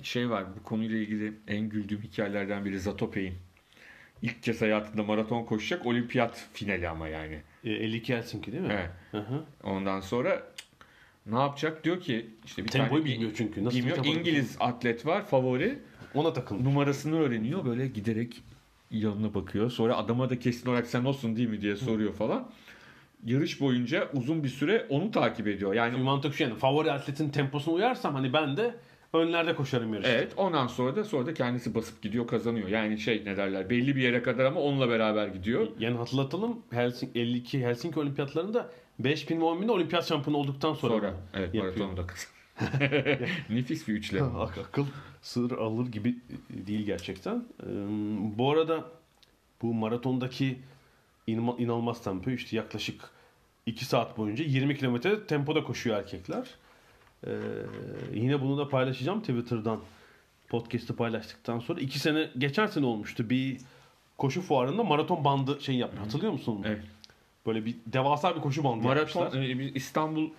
[0.03, 3.35] Şey var bu konuyla ilgili en güldüğüm hikayelerden biri Zatopek'in.
[4.21, 7.41] İlk kez hayatında maraton koşacak olimpiyat finali ama yani.
[7.63, 8.73] E, 52 Helsinki değil mi?
[8.73, 8.89] Evet.
[9.11, 9.43] Hı hı.
[9.63, 10.43] Ondan sonra
[11.25, 13.65] ne yapacak diyor ki işte bir Tempoyu tane bilmiyor çünkü.
[13.65, 14.05] Nasıl bilmiyor.
[14.05, 15.79] İngiliz atlet var favori.
[16.13, 16.65] Ona takılmış.
[16.65, 18.43] Numarasını öğreniyor böyle giderek
[18.91, 19.71] yanına bakıyor.
[19.71, 22.49] Sonra adama da kesin olarak sen olsun değil mi diye soruyor falan.
[23.25, 25.73] Yarış boyunca uzun bir süre onu takip ediyor.
[25.73, 28.75] Yani mantık şu yani favori atletin temposuna uyarsam hani ben de
[29.13, 30.11] önlerde koşarım yarışta.
[30.13, 32.67] Evet ondan sonra da sonra da kendisi basıp gidiyor kazanıyor.
[32.67, 35.67] Yani şey ne derler belli bir yere kadar ama onunla beraber gidiyor.
[35.79, 41.53] Yani hatırlatalım Helsinki, 52 Helsinki olimpiyatlarında 5000 ve 10.000'de olimpiyat şampiyonu olduktan sonra, Sonra evet
[41.53, 42.37] maratonu da kazanıyor.
[43.49, 44.35] Nefis bir üçlem.
[44.39, 44.85] Ak- akıl
[45.21, 46.15] sır alır gibi
[46.49, 47.35] değil gerçekten.
[47.63, 47.67] Ee,
[48.37, 48.85] bu arada
[49.61, 50.57] bu maratondaki
[51.27, 53.01] inma- inanılmaz tempo işte yaklaşık
[53.65, 56.47] 2 saat boyunca 20 kilometre tempoda koşuyor erkekler.
[57.25, 57.31] Ee,
[58.13, 59.79] yine bunu da paylaşacağım Twitter'dan
[60.49, 61.79] podcast'ı paylaştıktan sonra.
[61.79, 63.57] 2 sene geçen sene olmuştu bir
[64.17, 65.99] koşu fuarında maraton bandı şey yaptı.
[65.99, 66.61] Hatırlıyor musun?
[66.65, 66.83] Evet.
[67.45, 69.43] Böyle bir devasa bir koşu bandı Maraton yapmışlar.
[69.43, 70.29] e, İstanbul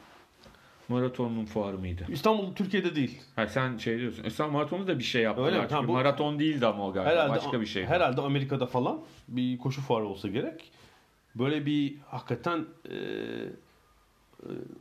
[0.89, 2.07] maratonunun fuarı mıydı?
[2.09, 3.21] İstanbul Türkiye'de değil.
[3.37, 4.25] Ha, sen şey diyorsun.
[4.25, 5.49] İstanbul maratonu da bir şey yaptılar.
[5.49, 5.67] Öyle mi?
[5.71, 7.11] Çünkü bu- Maraton değildi ama o galiba.
[7.11, 7.87] Herhalde Başka bir şey.
[7.87, 10.71] Herhalde Amerika'da falan bir koşu fuarı olsa gerek.
[11.35, 12.99] Böyle bir hakikaten e, e,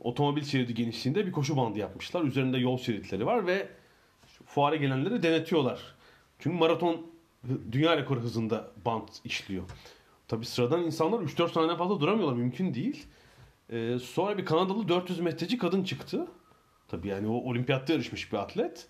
[0.00, 2.24] otomobil şeridi genişliğinde bir koşu bandı yapmışlar.
[2.24, 3.68] Üzerinde yol şeritleri var ve
[4.46, 5.94] fuara gelenleri denetiyorlar.
[6.38, 7.06] Çünkü maraton
[7.72, 9.64] dünya rekoru hızında bant işliyor.
[10.28, 12.36] Tabi sıradan insanlar 3-4 saniye fazla duramıyorlar.
[12.36, 13.06] Mümkün değil.
[13.70, 16.26] E, sonra bir Kanadalı 400 metreci kadın çıktı.
[16.88, 18.86] Tabi yani o olimpiyatta yarışmış bir atlet.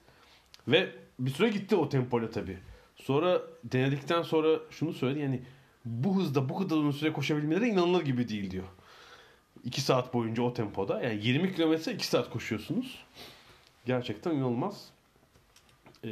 [0.68, 2.58] Ve bir süre gitti o tempoyla tabii.
[2.96, 5.42] Sonra denedikten sonra şunu söyledi yani
[5.84, 8.64] bu hızda bu kadar uzun süre koşabilmeleri inanılır gibi değil diyor.
[9.68, 13.04] 2 saat boyunca o tempoda yani 20 kilometre 2 saat koşuyorsunuz.
[13.86, 14.88] Gerçekten inanılmaz.
[16.04, 16.08] Ee,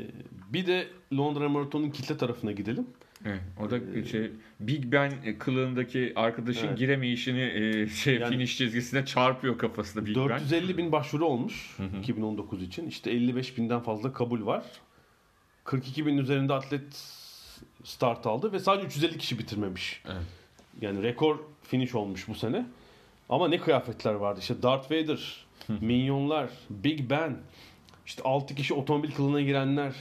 [0.53, 2.87] bir de Londra Maratonu'nun kitle tarafına gidelim.
[3.25, 4.31] Evet, o da şey
[4.61, 6.79] Big Ben kılığındaki arkadaşın Evet.
[6.79, 10.29] giremeyişini e, şey Yani- finish çizgisine çarpıyor kafasında Big Ben.
[10.29, 12.87] 450 bin başvuru olmuş 2019 için.
[12.87, 14.65] İşte 55 binden fazla kabul var.
[15.65, 16.83] 42 bin üzerinde atlet
[17.85, 20.03] start aldı ve sadece 350 kişi bitirmemiş.
[20.07, 20.23] Evet.
[20.81, 22.67] Yani rekor finish olmuş bu sene.
[23.29, 24.41] Ama ne kıyafetler vardı.
[24.41, 25.47] İşte Darth Vader,
[25.81, 27.37] Minyonlar, Big Ben,
[28.07, 29.93] işte 6 kişi otomobil kılığına girenler.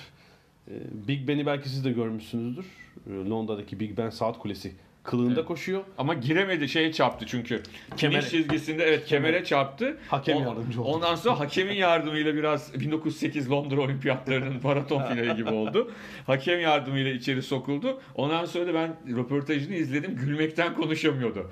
[0.67, 0.71] Ee,
[1.07, 2.65] Big Ben'i belki siz de görmüşsünüzdür.
[3.09, 4.71] Ee, Londra'daki Big Ben saat kulesi
[5.03, 5.84] kılığında koşuyor.
[5.97, 7.63] Ama giremedi şeye çarptı çünkü.
[7.97, 8.21] Kemere.
[8.21, 9.97] Finish çizgisinde evet kemere çarptı.
[10.07, 10.89] Hakem On- yardımcı oldu.
[10.89, 15.91] Ondan sonra hakemin yardımıyla biraz 1908 Londra Olimpiyatlarının maraton finali gibi oldu.
[16.28, 18.01] Hakem yardımıyla içeri sokuldu.
[18.15, 20.15] Ondan sonra da ben röportajını izledim.
[20.15, 21.49] Gülmekten konuşamıyordu.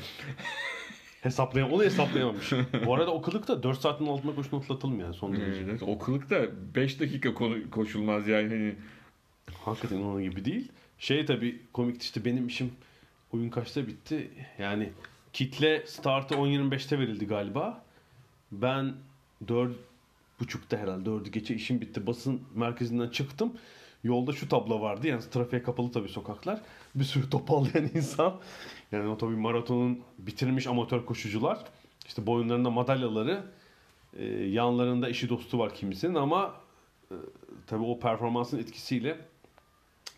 [1.23, 2.51] Hesaplayam onu hesaplayamamış.
[2.85, 5.61] Bu arada o kılıkta 4 saatin altında koşun atlatılım yani son derece.
[5.61, 6.45] Evet, o kılıkta
[6.75, 7.33] 5 dakika
[7.71, 8.49] koşulmaz yani.
[8.49, 8.75] Hani
[9.65, 10.71] Hakikaten onun gibi değil.
[10.99, 12.71] Şey tabii komikti işte benim işim
[13.33, 14.31] oyun kaçta bitti?
[14.59, 14.89] Yani
[15.33, 17.83] kitle startı 10.25'te verildi galiba.
[18.51, 18.93] Ben
[19.45, 22.07] 4.30'da herhalde 4'ü geçe işim bitti.
[22.07, 23.53] Basın merkezinden çıktım.
[24.03, 25.07] Yolda şu tablo vardı.
[25.07, 26.61] Yani trafiğe kapalı tabii sokaklar.
[26.95, 28.39] Bir sürü topallayan insan.
[28.91, 31.57] Yani o tabii maratonun bitirmiş amatör koşucular.
[32.07, 33.43] İşte boyunlarında madalyaları.
[34.17, 36.53] e, yanlarında eşi dostu var kimisinin ama
[37.11, 37.15] e,
[37.67, 39.17] tabii o performansın etkisiyle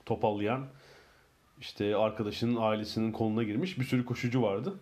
[0.05, 0.65] topallayan
[1.61, 4.73] işte arkadaşının ailesinin koluna girmiş bir sürü koşucu vardı.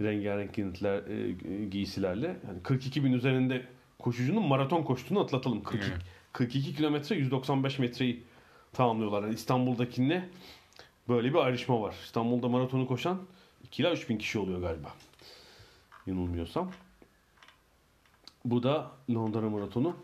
[0.00, 2.26] Rengarenk giyintiler, e, giysilerle.
[2.26, 3.66] Yani 42 bin üzerinde
[3.98, 5.62] koşucunun maraton koştuğunu atlatalım.
[5.62, 6.02] 42, Evet.
[6.32, 8.22] 42 kilometre 195 metreyi
[8.72, 9.22] tamamlıyorlar.
[9.22, 10.28] Yani İstanbul'dakinde
[11.08, 11.94] böyle bir ayrışma var.
[12.04, 13.18] İstanbul'da maratonu koşan
[13.64, 14.94] 2 ila 3 bin kişi oluyor galiba.
[16.06, 16.70] Yanılmıyorsam.
[18.44, 19.96] Bu da Londra Maratonu.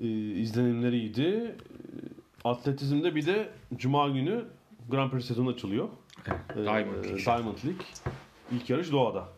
[0.00, 1.22] Ee, izlenimleriydi.
[1.22, 1.54] Ee,
[2.44, 4.44] Atletizmde bir de Cuma günü
[4.90, 5.88] Grand Prix sezonu açılıyor.
[6.26, 7.24] Ee, Diamond League.
[7.24, 7.86] Diamond League.
[8.52, 9.28] İlk yarış Doğa'da.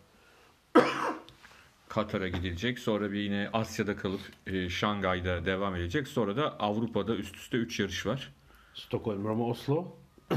[1.96, 2.78] Katar'a gidilecek.
[2.78, 6.08] Sonra bir yine Asya'da kalıp e, Şangay'da devam edecek.
[6.08, 8.32] Sonra da Avrupa'da üst üste 3 yarış var.
[8.74, 9.96] Stockholm, Roma, Oslo.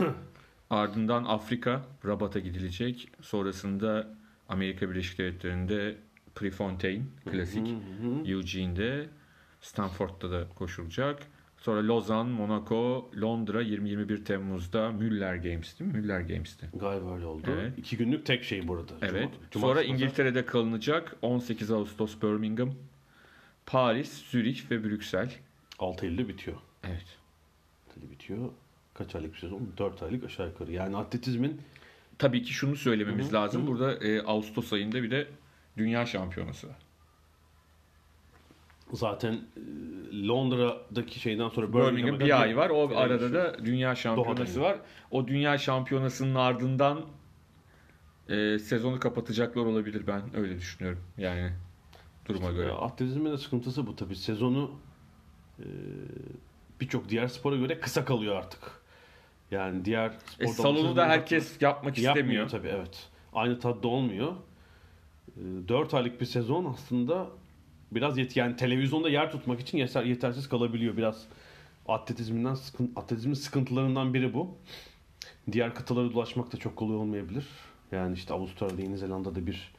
[0.70, 3.12] Ardından Afrika, Rabat'a gidilecek.
[3.22, 4.08] Sonrasında
[4.50, 5.98] Amerika Birleşik Devletleri'nde
[6.36, 7.68] Prefontaine, klasik.
[8.26, 9.10] Eugene'de,
[9.62, 11.28] Stanford'da da koşulacak.
[11.62, 15.98] Sonra Lozan, Monaco, Londra 20-21 Temmuz'da Müller Games değil mi?
[15.98, 16.70] Müller Games'ti.
[16.74, 17.48] Galiba öyle oldu.
[17.54, 17.74] Evet.
[17.78, 18.94] İki günlük tek şey burada.
[19.02, 19.30] Evet.
[19.52, 21.16] Cuma- Sonra cumartesi, İngiltere'de kalınacak.
[21.22, 22.74] 18 Ağustos Birmingham,
[23.66, 25.26] Paris, Zürih ve Brüksel.
[25.26, 25.40] pazar.
[25.80, 26.58] 6 Eylül'de bitiyor.
[26.84, 27.06] Evet.
[27.90, 28.50] 6 Eylül'de bitiyor.
[28.94, 29.72] Kaç aylık bir sezon?
[29.78, 30.72] 4 aylık aşağı yukarı.
[30.72, 31.62] Yani atletizmin
[32.20, 33.68] Tabii ki şunu söylememiz lazım.
[33.68, 35.28] Burada e, Ağustos ayında bir de
[35.78, 36.76] Dünya Şampiyonası var.
[38.98, 42.70] Zaten e, Londra'daki şeyden sonra Birmingham bir ay var.
[42.70, 44.78] O arada da Dünya Şampiyonası var.
[45.12, 47.02] O Dünya Şampiyonası'nın ardından
[48.30, 51.00] e, sezonu kapatacaklar olabilir ben öyle düşünüyorum.
[51.18, 51.52] Yani
[52.26, 52.68] duruma göre.
[52.68, 54.16] Ya, atletizmin de sıkıntısı bu tabii.
[54.16, 54.72] Sezonu
[55.60, 55.66] e,
[56.82, 58.60] birçok diğer spora göre kısa kalıyor artık.
[59.52, 62.50] Yani diğer E, salonu da herkes yapmak Yapmıyor istemiyor.
[62.50, 63.10] tabii evet.
[63.34, 64.34] Aynı tadda olmuyor.
[65.68, 67.28] 4 aylık bir sezon aslında
[67.92, 71.26] biraz yet yani televizyonda yer tutmak için yeter, yetersiz kalabiliyor biraz.
[71.88, 74.58] Atletizminden sıkın, atletizmin sıkıntılarından biri bu.
[75.52, 77.48] Diğer kıtaları dolaşmak da çok kolay olmayabilir.
[77.92, 79.72] Yani işte Avustralya, Yeni Zelanda'da bir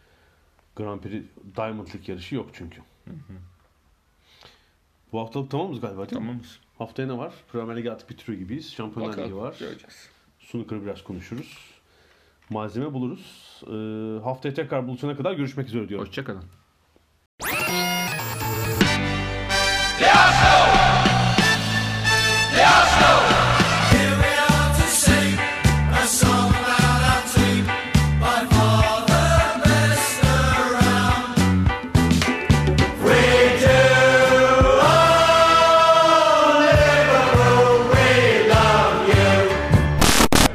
[0.77, 1.25] Grand Prix
[1.57, 2.81] Diamond League yarışı yok çünkü.
[5.13, 6.27] Bu haftalık tamamız galiba değil mi?
[6.27, 6.61] Tamamız.
[6.79, 7.35] Haftaya ne var?
[7.53, 8.73] Premier Ligi artık bitiriyor gibiyiz.
[8.73, 9.57] Şampiyonlar Ligi var.
[9.61, 10.09] göreceğiz.
[10.41, 11.59] Snooker'ı biraz konuşuruz.
[12.51, 13.63] Malzeme buluruz.
[13.67, 16.07] Ee, haftaya tekrar buluşana kadar görüşmek üzere diyorum.
[16.07, 16.45] Hoşçakalın.